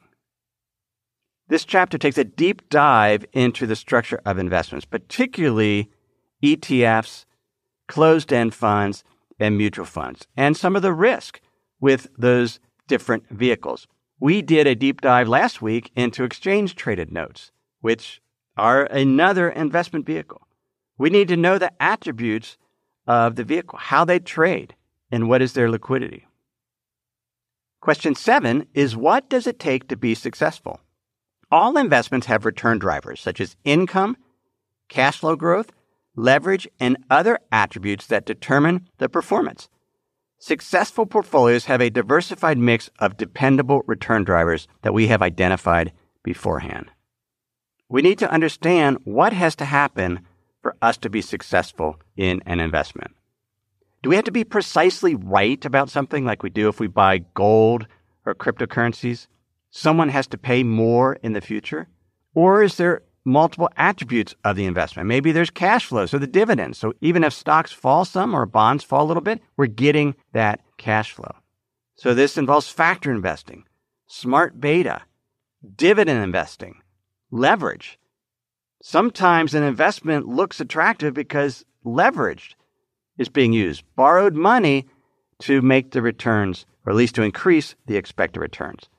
This 1.48 1.66
chapter 1.66 2.00
takes 2.00 2.18
a 2.18 2.24
deep 2.24 2.68
dive 2.70 3.26
into 3.32 3.68
the 3.68 3.76
structure 3.76 4.20
of 4.26 4.40
investments, 4.40 4.86
particularly 4.86 5.92
ETFs, 6.44 7.26
closed 7.88 8.34
end 8.34 8.56
funds, 8.56 9.04
and 9.40 9.58
mutual 9.58 9.86
funds, 9.86 10.28
and 10.36 10.56
some 10.56 10.76
of 10.76 10.82
the 10.82 10.94
risk 10.94 11.42
with 11.80 12.08
those 12.18 12.60
different 12.88 13.28
vehicles. 13.30 13.88
We 14.20 14.42
did 14.42 14.68
a 14.68 14.76
deep 14.76 15.02
dive 15.02 15.28
last 15.28 15.62
week 15.62 15.92
into 15.96 16.24
exchange 16.24 16.76
traded 16.76 17.12
notes, 17.12 17.52
which 17.82 18.22
are 18.58 18.86
another 18.86 19.50
investment 19.50 20.06
vehicle. 20.06 20.48
We 20.98 21.10
need 21.10 21.28
to 21.28 21.38
know 21.38 21.58
the 21.58 21.72
attributes 21.82 22.58
of 23.06 23.36
the 23.36 23.44
vehicle, 23.44 23.78
how 23.78 24.06
they 24.06 24.20
trade, 24.20 24.76
and 25.12 25.28
what 25.28 25.42
is 25.42 25.54
their 25.54 25.70
liquidity. 25.70 26.26
Question 27.82 28.16
seven 28.16 28.66
is 28.74 28.96
what 28.96 29.30
does 29.30 29.46
it 29.46 29.60
take 29.60 29.88
to 29.90 29.98
be 29.98 30.16
successful? 30.16 30.80
All 31.52 31.78
investments 31.78 32.28
have 32.28 32.46
return 32.46 32.80
drivers 32.80 33.22
such 33.22 33.40
as 33.40 33.56
income, 33.64 34.18
cash 34.90 35.20
flow 35.20 35.36
growth, 35.36 35.72
leverage, 36.16 36.68
and 36.80 36.98
other 37.10 37.40
attributes 37.52 38.08
that 38.08 38.26
determine 38.26 38.88
the 38.98 39.10
performance. 39.10 39.70
Successful 40.38 41.06
portfolios 41.06 41.66
have 41.66 41.82
a 41.82 41.90
diversified 41.90 42.58
mix 42.58 42.90
of 43.00 43.18
dependable 43.18 43.84
return 43.88 44.24
drivers 44.24 44.68
that 44.82 44.94
we 44.94 45.08
have 45.08 45.22
identified 45.22 45.92
beforehand. 46.24 46.92
We 47.90 48.02
need 48.02 48.20
to 48.20 48.32
understand 48.32 48.98
what 49.04 49.34
has 49.34 49.56
to 49.58 49.66
happen 49.66 50.22
for 50.62 50.76
us 50.82 50.98
to 50.98 51.10
be 51.10 51.22
successful 51.22 52.00
in 52.18 52.42
an 52.46 52.60
investment. 52.60 53.12
Do 54.02 54.10
we 54.10 54.16
have 54.16 54.26
to 54.26 54.32
be 54.32 54.44
precisely 54.44 55.16
right 55.16 55.64
about 55.66 55.90
something 55.90 56.26
like 56.26 56.44
we 56.44 56.50
do 56.50 56.68
if 56.68 56.80
we 56.80 56.88
buy 56.88 57.20
gold 57.34 57.88
or 58.26 58.36
cryptocurrencies? 58.36 59.28
Someone 59.72 60.10
has 60.10 60.28
to 60.28 60.38
pay 60.38 60.64
more 60.64 61.14
in 61.24 61.34
the 61.34 61.42
future? 61.42 61.88
Or 62.34 62.62
is 62.62 62.78
there 62.78 63.02
multiple 63.26 63.70
attributes 63.76 64.36
of 64.44 64.56
the 64.56 64.66
investment. 64.66 65.08
Maybe 65.08 65.32
there's 65.32 65.50
cash 65.50 65.86
flow, 65.86 66.06
so 66.06 66.18
the 66.18 66.28
dividends. 66.28 66.78
So 66.78 66.94
even 67.02 67.24
if 67.24 67.34
stocks 67.34 67.72
fall 67.72 68.06
some 68.06 68.36
or 68.36 68.46
bonds 68.46 68.84
fall 68.84 69.04
a 69.04 69.08
little 69.08 69.24
bit, 69.24 69.42
we're 69.58 69.66
getting 69.66 70.16
that 70.34 70.62
cash 70.78 71.12
flow. 71.12 71.34
So 71.96 72.14
this 72.14 72.38
involves 72.38 72.70
factor 72.70 73.12
investing, 73.12 73.66
smart 74.06 74.62
beta, 74.62 75.02
dividend 75.76 76.24
investing, 76.24 76.82
leverage. 77.32 77.98
Sometimes 78.82 79.54
an 79.54 79.64
investment 79.64 80.28
looks 80.28 80.62
attractive 80.62 81.14
because 81.14 81.66
leveraged 81.84 82.54
is 83.18 83.30
being 83.30 83.54
used, 83.54 83.84
borrowed 83.96 84.36
money 84.36 84.86
to 85.40 85.62
make 85.62 85.92
the 85.92 86.02
returns, 86.02 86.66
or 86.86 86.92
at 86.92 86.96
least 86.96 87.16
to 87.16 87.24
increase 87.24 87.76
the 87.88 87.98
expected 87.98 88.40
returns. 88.40 88.90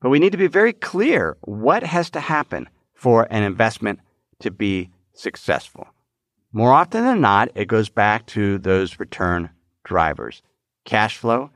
But 0.00 0.08
we 0.08 0.18
need 0.18 0.32
to 0.32 0.38
be 0.38 0.46
very 0.46 0.72
clear 0.72 1.36
what 1.42 1.82
has 1.82 2.10
to 2.10 2.20
happen 2.20 2.68
for 3.00 3.26
an 3.30 3.42
investment 3.42 3.98
to 4.40 4.50
be 4.50 4.90
successful. 5.14 5.88
More 6.52 6.70
often 6.70 7.02
than 7.02 7.22
not, 7.22 7.48
it 7.54 7.66
goes 7.66 7.88
back 7.88 8.26
to 8.26 8.58
those 8.58 9.00
return 9.00 9.48
drivers 9.84 10.42
cash 10.84 11.16
flow, 11.16 11.50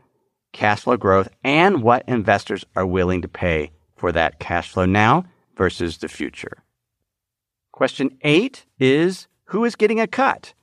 cash 0.55 0.81
flow 0.81 0.97
growth, 0.97 1.29
and 1.43 1.83
what 1.83 2.09
investors 2.09 2.65
are 2.75 2.87
willing 2.87 3.21
to 3.21 3.29
pay 3.29 3.73
for 3.95 4.11
that 4.11 4.39
cash 4.39 4.71
flow 4.71 4.87
now 4.87 5.25
versus 5.55 5.99
the 5.99 6.09
future. 6.09 6.63
Question 7.73 8.17
eight 8.23 8.65
is 8.79 9.27
Who 9.47 9.67
is 9.67 9.77
getting 9.77 10.01
a 10.01 10.07
cut? 10.07 10.55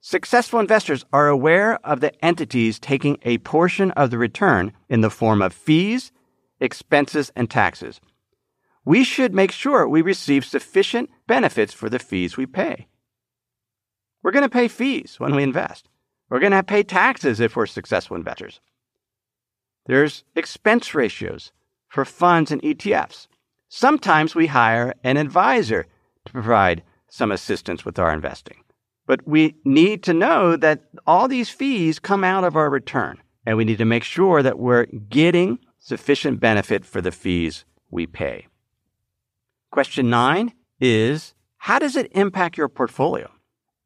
Successful 0.00 0.60
investors 0.60 1.04
are 1.12 1.28
aware 1.28 1.78
of 1.84 2.00
the 2.00 2.24
entities 2.24 2.78
taking 2.78 3.18
a 3.22 3.36
portion 3.38 3.90
of 3.90 4.10
the 4.10 4.18
return 4.18 4.72
in 4.88 5.02
the 5.02 5.10
form 5.10 5.42
of 5.42 5.52
fees, 5.52 6.10
expenses, 6.58 7.30
and 7.36 7.50
taxes 7.50 8.00
we 8.84 9.04
should 9.04 9.34
make 9.34 9.52
sure 9.52 9.88
we 9.88 10.02
receive 10.02 10.44
sufficient 10.44 11.10
benefits 11.26 11.72
for 11.72 11.88
the 11.88 11.98
fees 11.98 12.36
we 12.36 12.46
pay. 12.46 12.88
We're 14.22 14.32
going 14.32 14.44
to 14.44 14.48
pay 14.48 14.68
fees 14.68 15.16
when 15.18 15.34
we 15.34 15.42
invest. 15.42 15.88
We're 16.28 16.40
going 16.40 16.52
to 16.52 16.62
pay 16.62 16.82
taxes 16.82 17.40
if 17.40 17.56
we're 17.56 17.66
successful 17.66 18.16
investors. 18.16 18.60
There's 19.86 20.24
expense 20.34 20.94
ratios 20.94 21.52
for 21.88 22.04
funds 22.04 22.50
and 22.50 22.62
ETFs. 22.62 23.26
Sometimes 23.68 24.34
we 24.34 24.46
hire 24.46 24.94
an 25.02 25.16
advisor 25.16 25.86
to 26.24 26.32
provide 26.32 26.82
some 27.08 27.32
assistance 27.32 27.84
with 27.84 27.98
our 27.98 28.12
investing. 28.12 28.58
But 29.06 29.26
we 29.26 29.56
need 29.64 30.02
to 30.04 30.14
know 30.14 30.56
that 30.56 30.84
all 31.06 31.28
these 31.28 31.50
fees 31.50 31.98
come 31.98 32.24
out 32.24 32.44
of 32.44 32.56
our 32.56 32.70
return, 32.70 33.20
and 33.44 33.56
we 33.56 33.64
need 33.64 33.78
to 33.78 33.84
make 33.84 34.04
sure 34.04 34.42
that 34.42 34.58
we're 34.58 34.86
getting 34.86 35.58
sufficient 35.80 36.38
benefit 36.38 36.84
for 36.84 37.00
the 37.00 37.10
fees 37.10 37.64
we 37.90 38.06
pay. 38.06 38.46
Question 39.72 40.10
nine 40.10 40.52
is 40.80 41.32
How 41.56 41.78
does 41.78 41.96
it 41.96 42.12
impact 42.12 42.58
your 42.58 42.68
portfolio? 42.68 43.30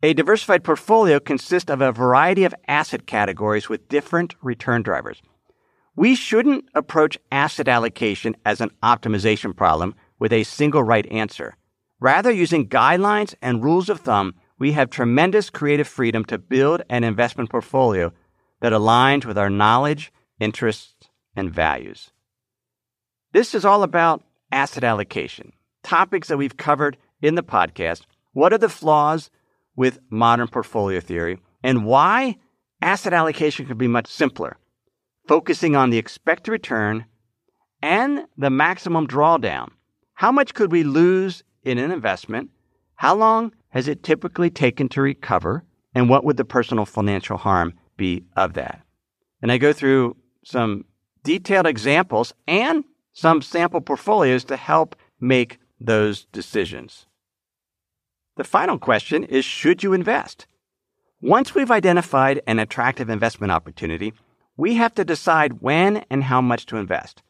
A 0.03 0.15
diversified 0.15 0.65
portfolio 0.65 1.21
consists 1.21 1.71
of 1.71 1.81
a 1.81 1.93
variety 1.93 2.43
of 2.43 2.53
asset 2.67 3.07
categories 3.07 3.69
with 3.69 3.89
different 3.89 4.35
return 4.43 4.83
drivers. 4.83 5.23
We 5.95 6.17
shouldn't 6.17 6.65
approach 6.75 7.19
asset 7.31 7.69
allocation 7.69 8.35
as 8.45 8.61
an 8.61 8.73
optimization 8.83 9.55
problem 9.55 9.95
with 10.19 10.33
a 10.33 10.43
single 10.43 10.83
right 10.83 11.07
answer. 11.07 11.55
Rather, 12.01 12.33
using 12.33 12.69
guidelines 12.69 13.37
and 13.41 13.63
rules 13.63 13.89
of 13.89 14.01
thumb, 14.01 14.35
we 14.59 14.73
have 14.73 14.91
tremendous 14.91 15.51
creative 15.51 15.87
freedom 15.87 16.25
to 16.25 16.37
build 16.37 16.83
an 16.91 17.05
investment 17.05 17.49
portfolio 17.49 18.13
that 18.61 18.73
aligns 18.73 19.25
with 19.25 19.39
our 19.39 19.51
knowledge, 19.51 20.13
interests, 20.41 21.09
and 21.37 21.55
values. 21.55 22.11
This 23.33 23.55
is 23.55 23.65
all 23.65 23.85
about 23.85 24.25
asset 24.51 24.83
allocation 24.83 25.53
topics 25.87 26.27
that 26.29 26.37
we've 26.37 26.57
covered 26.57 26.97
in 27.23 27.37
the 27.37 27.43
podcast. 27.43 28.03
What 28.33 28.53
are 28.53 28.59
the 28.59 28.69
flaws 28.69 29.31
with 29.77 30.01
modern 30.11 30.49
portfolio 30.49 31.01
theory 31.01 31.39
and 31.63 31.87
why 31.87 32.37
asset 32.83 33.13
allocation 33.13 33.67
could 33.67 33.79
be 33.79 33.87
much 33.87 34.09
simpler, 34.09 34.57
focusing 35.29 35.77
on 35.77 35.91
the 35.91 35.99
expected 35.99 36.51
return 36.51 37.05
and 37.83 38.25
the 38.37 38.51
maximum 38.51 39.07
drawdown. 39.07 39.69
How 40.15 40.33
much 40.33 40.55
could 40.55 40.73
we 40.73 40.83
lose 40.83 41.45
in 41.63 41.79
an 41.79 41.91
investment, 41.91 42.51
how 42.97 43.15
long 43.15 43.53
has 43.69 43.87
it 43.87 44.03
typically 44.03 44.51
taken 44.51 44.89
to 44.89 45.03
recover, 45.03 45.65
and 45.95 46.09
what 46.09 46.25
would 46.25 46.37
the 46.37 46.45
personal 46.45 46.85
financial 46.87 47.37
harm 47.37 47.75
be 47.97 48.25
of 48.37 48.55
that? 48.55 48.83
And 49.43 49.53
I 49.53 49.59
go 49.59 49.73
through 49.73 50.17
some 50.45 50.85
detailed 51.23 51.67
examples 51.67 52.33
and 52.47 52.85
some 53.13 53.43
sample 53.43 53.81
portfolios 53.81 54.45
to 54.45 54.57
help 54.57 54.97
make 55.21 55.59
those 55.81 56.25
decisions. 56.27 57.07
The 58.37 58.45
final 58.45 58.79
question 58.79 59.25
is 59.25 59.45
Should 59.45 59.83
you 59.83 59.93
invest? 59.93 60.47
Once 61.21 61.55
we've 61.55 61.71
identified 61.71 62.43
an 62.47 62.59
attractive 62.59 63.09
investment 63.09 63.51
opportunity, 63.51 64.13
we 64.57 64.75
have 64.75 64.95
to 64.95 65.05
decide 65.05 65.61
when 65.61 66.05
and 66.11 66.25
how 66.25 66.41
much 66.41 66.67
to 66.67 66.77
invest. 66.77 67.23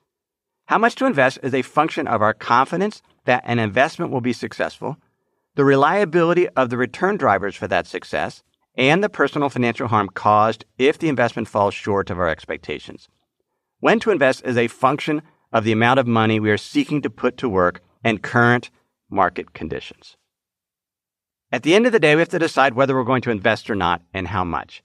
How 0.66 0.78
much 0.78 0.96
to 0.96 1.06
invest 1.06 1.38
is 1.42 1.54
a 1.54 1.62
function 1.62 2.09
of 2.09 2.22
our 2.22 2.35
confidence 2.35 3.02
that 3.24 3.44
an 3.46 3.59
investment 3.59 4.11
will 4.11 4.20
be 4.20 4.32
successful, 4.32 4.96
the 5.54 5.64
reliability 5.64 6.48
of 6.50 6.70
the 6.70 6.76
return 6.76 7.16
drivers 7.16 7.54
for 7.54 7.68
that 7.68 7.87
success, 7.87 8.42
and 8.76 9.02
the 9.02 9.09
personal 9.09 9.48
financial 9.48 9.88
harm 9.88 10.09
caused 10.09 10.64
if 10.76 10.98
the 10.98 11.09
investment 11.09 11.48
falls 11.48 11.74
short 11.74 12.11
of 12.11 12.18
our 12.18 12.28
expectations. 12.28 13.09
When 13.80 14.00
to 14.00 14.11
invest 14.11 14.44
is 14.44 14.56
a 14.56 14.68
function 14.68 15.22
of 15.52 15.64
the 15.64 15.72
amount 15.72 16.00
of 16.00 16.06
money 16.06 16.40
we 16.40 16.50
are 16.50 16.59
seeking 16.59 17.00
to 17.02 17.11
put 17.11 17.37
to 17.38 17.48
work 17.48 17.80
and 18.07 18.23
current 18.23 18.71
market 19.11 19.53
conditions. 19.53 20.16
At 21.51 21.64
the 21.64 21.75
end 21.75 21.87
of 21.87 21.92
the 21.92 21.99
day, 21.99 22.14
we 22.14 22.21
have 22.21 22.29
to 22.29 22.38
decide 22.38 22.75
whether 22.75 22.95
we're 22.95 23.03
going 23.03 23.23
to 23.23 23.33
invest 23.33 23.69
or 23.69 23.75
not 23.75 24.01
and 24.14 24.29
how 24.29 24.45
much. 24.45 24.85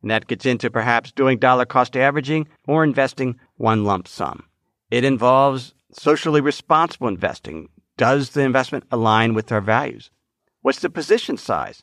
And 0.00 0.10
that 0.10 0.26
gets 0.26 0.46
into 0.46 0.70
perhaps 0.70 1.12
doing 1.12 1.38
dollar 1.38 1.66
cost 1.66 1.98
averaging 1.98 2.48
or 2.66 2.82
investing 2.82 3.38
one 3.56 3.84
lump 3.84 4.08
sum. 4.08 4.44
It 4.90 5.04
involves 5.04 5.74
socially 5.92 6.40
responsible 6.40 7.08
investing. 7.08 7.68
Does 7.98 8.30
the 8.30 8.40
investment 8.40 8.84
align 8.90 9.34
with 9.34 9.52
our 9.52 9.60
values? 9.60 10.10
What's 10.62 10.80
the 10.80 10.88
position 10.88 11.36
size? 11.36 11.82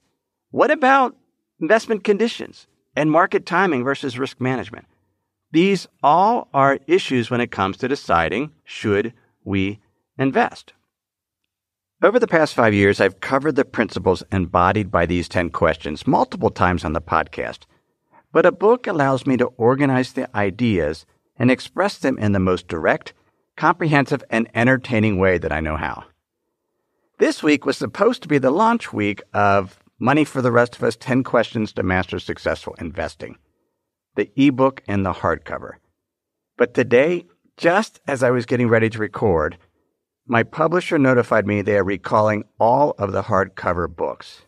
What 0.49 0.71
about 0.71 1.15
investment 1.59 2.03
conditions 2.03 2.65
and 2.95 3.11
market 3.11 3.45
timing 3.45 3.83
versus 3.83 4.17
risk 4.17 4.41
management? 4.41 4.85
These 5.51 5.87
all 6.01 6.47
are 6.51 6.79
issues 6.87 7.29
when 7.29 7.41
it 7.41 7.51
comes 7.51 7.77
to 7.77 7.87
deciding 7.87 8.53
should 8.65 9.13
we 9.43 9.79
invest. 10.17 10.73
Over 12.01 12.19
the 12.19 12.27
past 12.27 12.53
five 12.53 12.73
years, 12.73 12.99
I've 12.99 13.21
covered 13.21 13.55
the 13.55 13.63
principles 13.63 14.23
embodied 14.31 14.91
by 14.91 15.05
these 15.05 15.29
10 15.29 15.51
questions 15.51 16.05
multiple 16.05 16.49
times 16.49 16.83
on 16.83 16.93
the 16.93 17.01
podcast. 17.01 17.59
But 18.31 18.45
a 18.45 18.51
book 18.51 18.87
allows 18.87 19.25
me 19.25 19.37
to 19.37 19.53
organize 19.57 20.13
the 20.13 20.35
ideas 20.35 21.05
and 21.37 21.49
express 21.49 21.97
them 21.97 22.17
in 22.17 22.33
the 22.33 22.39
most 22.39 22.67
direct, 22.67 23.13
comprehensive, 23.55 24.23
and 24.29 24.49
entertaining 24.53 25.17
way 25.17 25.37
that 25.37 25.51
I 25.51 25.61
know 25.61 25.77
how. 25.77 26.03
This 27.19 27.41
week 27.41 27.65
was 27.65 27.77
supposed 27.77 28.21
to 28.23 28.27
be 28.27 28.37
the 28.37 28.51
launch 28.51 28.91
week 28.91 29.21
of 29.33 29.79
Money 29.99 30.25
for 30.25 30.41
the 30.41 30.51
Rest 30.51 30.75
of 30.75 30.83
Us 30.83 30.97
10 30.97 31.23
Questions 31.23 31.71
to 31.73 31.83
Master 31.83 32.19
Successful 32.19 32.75
Investing 32.79 33.37
the 34.15 34.29
ebook 34.35 34.83
and 34.87 35.05
the 35.05 35.13
hardcover. 35.13 35.73
But 36.57 36.73
today, 36.73 37.25
just 37.57 37.99
as 38.07 38.21
I 38.21 38.29
was 38.29 38.45
getting 38.45 38.67
ready 38.67 38.89
to 38.89 38.99
record, 38.99 39.57
my 40.25 40.43
publisher 40.43 40.97
notified 40.97 41.45
me 41.45 41.61
they 41.61 41.77
are 41.77 41.83
recalling 41.83 42.45
all 42.59 42.91
of 42.97 43.11
the 43.11 43.23
hardcover 43.23 43.93
books. 43.93 44.43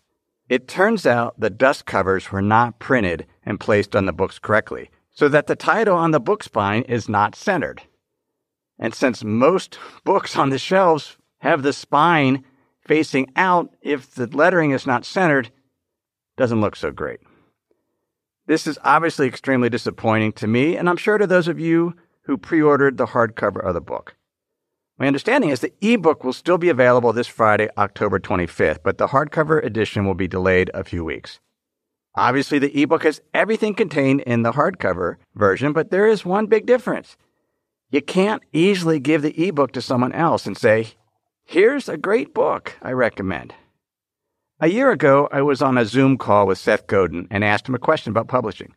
It 0.48 0.68
turns 0.68 1.06
out 1.06 1.40
the 1.40 1.50
dust 1.50 1.86
covers 1.86 2.32
were 2.32 2.42
not 2.42 2.80
printed 2.80 3.26
and 3.46 3.60
placed 3.60 3.96
on 3.96 4.06
the 4.06 4.14
books 4.14 4.40
correctly, 4.40 4.90
so 5.12 5.28
that 5.28 5.48
the 5.48 5.56
title 5.56 5.98
on 5.98 6.12
the 6.12 6.20
book 6.20 6.44
spine 6.44 6.84
is 6.84 7.10
not 7.10 7.36
centered. 7.36 7.82
And 8.78 8.94
since 8.94 9.24
most 9.24 9.80
books 10.04 10.38
on 10.38 10.50
the 10.50 10.60
shelves 10.60 11.18
have 11.40 11.64
the 11.64 11.74
spine 11.74 12.44
facing 12.82 13.32
out, 13.36 13.74
if 13.82 14.14
the 14.14 14.28
lettering 14.28 14.72
is 14.72 14.86
not 14.86 15.06
centered, 15.06 15.50
doesn't 16.38 16.62
look 16.62 16.76
so 16.76 16.92
great. 16.92 17.20
This 18.48 18.68
is 18.68 18.78
obviously 18.84 19.28
extremely 19.28 19.70
disappointing 19.70 20.34
to 20.34 20.48
me, 20.48 20.78
and 20.78 20.88
I'm 20.88 20.98
sure 20.98 21.18
to 21.18 21.26
those 21.26 21.48
of 21.48 21.60
you 21.60 21.96
who 22.24 22.38
pre 22.38 22.62
ordered 22.62 22.98
the 22.98 23.08
hardcover 23.08 23.66
of 23.66 23.74
the 23.74 23.82
book. 23.82 24.16
My 24.98 25.08
understanding 25.08 25.50
is 25.50 25.60
the 25.60 25.74
ebook 25.82 26.24
will 26.24 26.32
still 26.32 26.58
be 26.58 26.70
available 26.70 27.12
this 27.12 27.28
Friday, 27.28 27.68
October 27.78 28.18
25th, 28.18 28.80
but 28.82 28.98
the 28.98 29.08
hardcover 29.08 29.64
edition 29.64 30.06
will 30.06 30.14
be 30.14 30.28
delayed 30.28 30.72
a 30.74 30.86
few 30.86 31.04
weeks. 31.04 31.40
Obviously, 32.16 32.60
the 32.60 32.82
ebook 32.82 33.04
has 33.04 33.22
everything 33.34 33.74
contained 33.74 34.22
in 34.22 34.44
the 34.44 34.54
hardcover 34.54 35.18
version, 35.36 35.74
but 35.74 35.92
there 35.92 36.08
is 36.08 36.24
one 36.24 36.46
big 36.46 36.66
difference. 36.66 37.18
You 37.92 38.02
can't 38.02 38.42
easily 38.54 39.02
give 39.02 39.22
the 39.22 39.48
ebook 39.48 39.74
to 39.74 39.82
someone 39.82 40.14
else 40.14 40.46
and 40.46 40.58
say, 40.58 40.94
Here's 41.44 41.90
a 41.90 41.98
great 41.98 42.34
book 42.34 42.78
I 42.82 42.92
recommend. 42.92 43.54
A 44.62 44.68
year 44.68 44.92
ago, 44.92 45.28
I 45.30 45.42
was 45.42 45.62
on 45.62 45.78
a 45.78 45.86
Zoom 45.86 46.18
call 46.18 46.48
with 46.48 46.58
Seth 46.58 46.88
Godin 46.88 47.28
and 47.30 47.44
asked 47.44 47.68
him 47.68 47.76
a 47.76 47.80
question 47.80 48.12
about 48.12 48.30
publishing. 48.30 48.74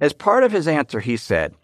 As 0.00 0.14
part 0.14 0.44
of 0.44 0.52
his 0.52 0.66
answer, 0.66 1.00
he 1.00 1.18
said, 1.18 1.54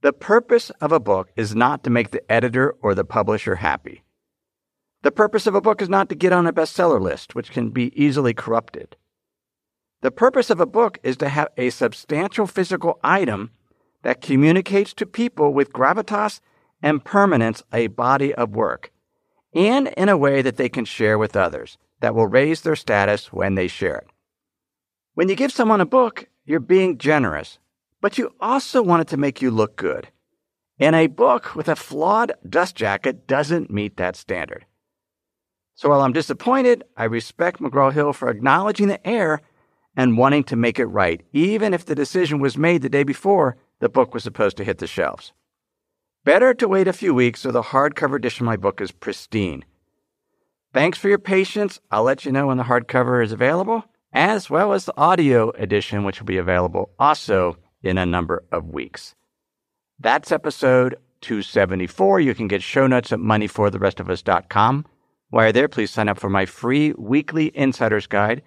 The 0.00 0.12
purpose 0.12 0.70
of 0.80 0.92
a 0.92 1.00
book 1.00 1.30
is 1.34 1.56
not 1.56 1.82
to 1.82 1.90
make 1.90 2.12
the 2.12 2.30
editor 2.30 2.76
or 2.82 2.94
the 2.94 3.04
publisher 3.04 3.56
happy. 3.56 4.04
The 5.02 5.10
purpose 5.10 5.48
of 5.48 5.56
a 5.56 5.60
book 5.60 5.82
is 5.82 5.88
not 5.88 6.08
to 6.08 6.14
get 6.14 6.32
on 6.32 6.46
a 6.46 6.52
bestseller 6.52 7.00
list, 7.00 7.34
which 7.34 7.50
can 7.50 7.70
be 7.70 7.92
easily 8.00 8.32
corrupted. 8.32 8.96
The 10.02 10.12
purpose 10.12 10.50
of 10.50 10.60
a 10.60 10.66
book 10.66 10.98
is 11.02 11.16
to 11.16 11.28
have 11.28 11.48
a 11.56 11.70
substantial 11.70 12.46
physical 12.46 13.00
item 13.02 13.50
that 14.02 14.20
communicates 14.20 14.94
to 14.94 15.06
people 15.06 15.52
with 15.52 15.72
gravitas 15.72 16.40
and 16.80 17.04
permanence 17.04 17.64
a 17.72 17.88
body 17.88 18.32
of 18.32 18.54
work, 18.54 18.92
and 19.52 19.88
in 19.88 20.08
a 20.08 20.16
way 20.16 20.42
that 20.42 20.56
they 20.56 20.68
can 20.68 20.84
share 20.84 21.18
with 21.18 21.34
others 21.34 21.76
that 22.00 22.14
will 22.14 22.28
raise 22.28 22.60
their 22.60 22.76
status 22.76 23.32
when 23.32 23.56
they 23.56 23.66
share 23.66 23.96
it. 23.96 24.06
When 25.14 25.28
you 25.28 25.34
give 25.34 25.50
someone 25.50 25.80
a 25.80 25.86
book, 25.86 26.28
you're 26.44 26.60
being 26.60 26.98
generous, 26.98 27.58
but 28.00 28.18
you 28.18 28.34
also 28.40 28.82
want 28.82 29.02
it 29.02 29.08
to 29.08 29.16
make 29.16 29.42
you 29.42 29.50
look 29.50 29.76
good. 29.76 30.08
And 30.78 30.94
a 30.94 31.08
book 31.08 31.54
with 31.54 31.68
a 31.68 31.76
flawed 31.76 32.32
dust 32.48 32.76
jacket 32.76 33.26
doesn't 33.26 33.70
meet 33.70 33.96
that 33.96 34.16
standard. 34.16 34.66
So 35.74 35.88
while 35.88 36.00
I'm 36.00 36.12
disappointed, 36.12 36.84
I 36.96 37.04
respect 37.04 37.60
McGraw 37.60 37.92
Hill 37.92 38.12
for 38.12 38.30
acknowledging 38.30 38.88
the 38.88 39.04
error 39.06 39.40
and 39.96 40.18
wanting 40.18 40.44
to 40.44 40.56
make 40.56 40.78
it 40.78 40.86
right, 40.86 41.22
even 41.32 41.74
if 41.74 41.84
the 41.84 41.94
decision 41.94 42.40
was 42.40 42.56
made 42.56 42.82
the 42.82 42.88
day 42.88 43.02
before 43.02 43.56
the 43.80 43.88
book 43.88 44.14
was 44.14 44.22
supposed 44.22 44.56
to 44.56 44.64
hit 44.64 44.78
the 44.78 44.86
shelves. 44.86 45.32
Better 46.24 46.54
to 46.54 46.68
wait 46.68 46.88
a 46.88 46.92
few 46.92 47.14
weeks 47.14 47.40
so 47.40 47.50
the 47.50 47.62
hardcover 47.62 48.16
edition 48.16 48.44
of 48.44 48.46
my 48.46 48.56
book 48.56 48.80
is 48.80 48.92
pristine 48.92 49.64
Thanks 50.74 50.98
for 50.98 51.08
your 51.08 51.18
patience. 51.18 51.80
I'll 51.90 52.02
let 52.02 52.26
you 52.26 52.32
know 52.32 52.46
when 52.46 52.58
the 52.58 52.64
hardcover 52.64 53.24
is 53.24 53.32
available, 53.32 53.84
as 54.12 54.50
well 54.50 54.74
as 54.74 54.84
the 54.84 54.96
audio 54.98 55.50
edition, 55.52 56.04
which 56.04 56.20
will 56.20 56.26
be 56.26 56.36
available 56.36 56.90
also 56.98 57.56
in 57.82 57.98
a 57.98 58.06
number 58.06 58.44
of 58.52 58.68
weeks. 58.68 59.14
That's 59.98 60.32
episode 60.32 60.96
274. 61.22 62.20
You 62.20 62.34
can 62.34 62.48
get 62.48 62.62
show 62.62 62.86
notes 62.86 63.12
at 63.12 63.18
moneyfortherestofus.com. 63.18 64.86
While 65.30 65.44
you're 65.44 65.52
there, 65.52 65.68
please 65.68 65.90
sign 65.90 66.08
up 66.08 66.18
for 66.18 66.30
my 66.30 66.46
free 66.46 66.92
weekly 66.96 67.56
insider's 67.56 68.06
guide. 68.06 68.42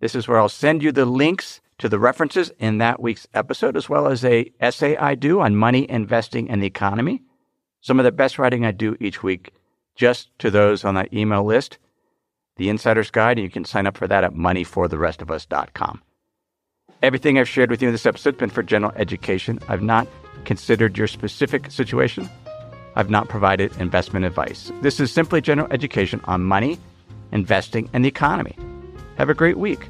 This 0.00 0.14
is 0.14 0.26
where 0.26 0.38
I'll 0.38 0.48
send 0.48 0.82
you 0.82 0.92
the 0.92 1.04
links 1.04 1.60
to 1.78 1.88
the 1.88 1.98
references 1.98 2.50
in 2.58 2.78
that 2.78 3.00
week's 3.00 3.26
episode, 3.34 3.76
as 3.76 3.88
well 3.88 4.06
as 4.06 4.24
a 4.24 4.50
essay 4.60 4.96
I 4.96 5.14
do 5.14 5.40
on 5.40 5.56
money, 5.56 5.88
investing, 5.90 6.48
and 6.48 6.62
the 6.62 6.66
economy. 6.66 7.22
Some 7.80 7.98
of 7.98 8.04
the 8.04 8.12
best 8.12 8.38
writing 8.38 8.64
I 8.64 8.70
do 8.70 8.96
each 9.00 9.22
week 9.22 9.52
just 9.94 10.30
to 10.38 10.50
those 10.50 10.84
on 10.84 10.94
that 10.94 11.12
email 11.12 11.44
list, 11.44 11.78
the 12.56 12.68
Insider's 12.68 13.10
Guide, 13.10 13.38
and 13.38 13.44
you 13.44 13.50
can 13.50 13.64
sign 13.64 13.86
up 13.86 13.96
for 13.96 14.06
that 14.08 14.24
at 14.24 14.32
moneyfortherestofus.com. 14.32 16.02
Everything 17.02 17.38
I've 17.38 17.48
shared 17.48 17.70
with 17.70 17.82
you 17.82 17.88
in 17.88 17.94
this 17.94 18.06
episode 18.06 18.34
has 18.34 18.38
been 18.38 18.50
for 18.50 18.62
general 18.62 18.92
education. 18.96 19.58
I've 19.68 19.82
not 19.82 20.08
considered 20.44 20.96
your 20.96 21.06
specific 21.06 21.70
situation. 21.70 22.28
I've 22.96 23.10
not 23.10 23.28
provided 23.28 23.76
investment 23.78 24.24
advice. 24.24 24.70
This 24.80 25.00
is 25.00 25.12
simply 25.12 25.40
general 25.40 25.68
education 25.70 26.20
on 26.24 26.44
money, 26.44 26.78
investing, 27.32 27.90
and 27.92 28.04
the 28.04 28.08
economy. 28.08 28.56
Have 29.16 29.28
a 29.28 29.34
great 29.34 29.58
week. 29.58 29.88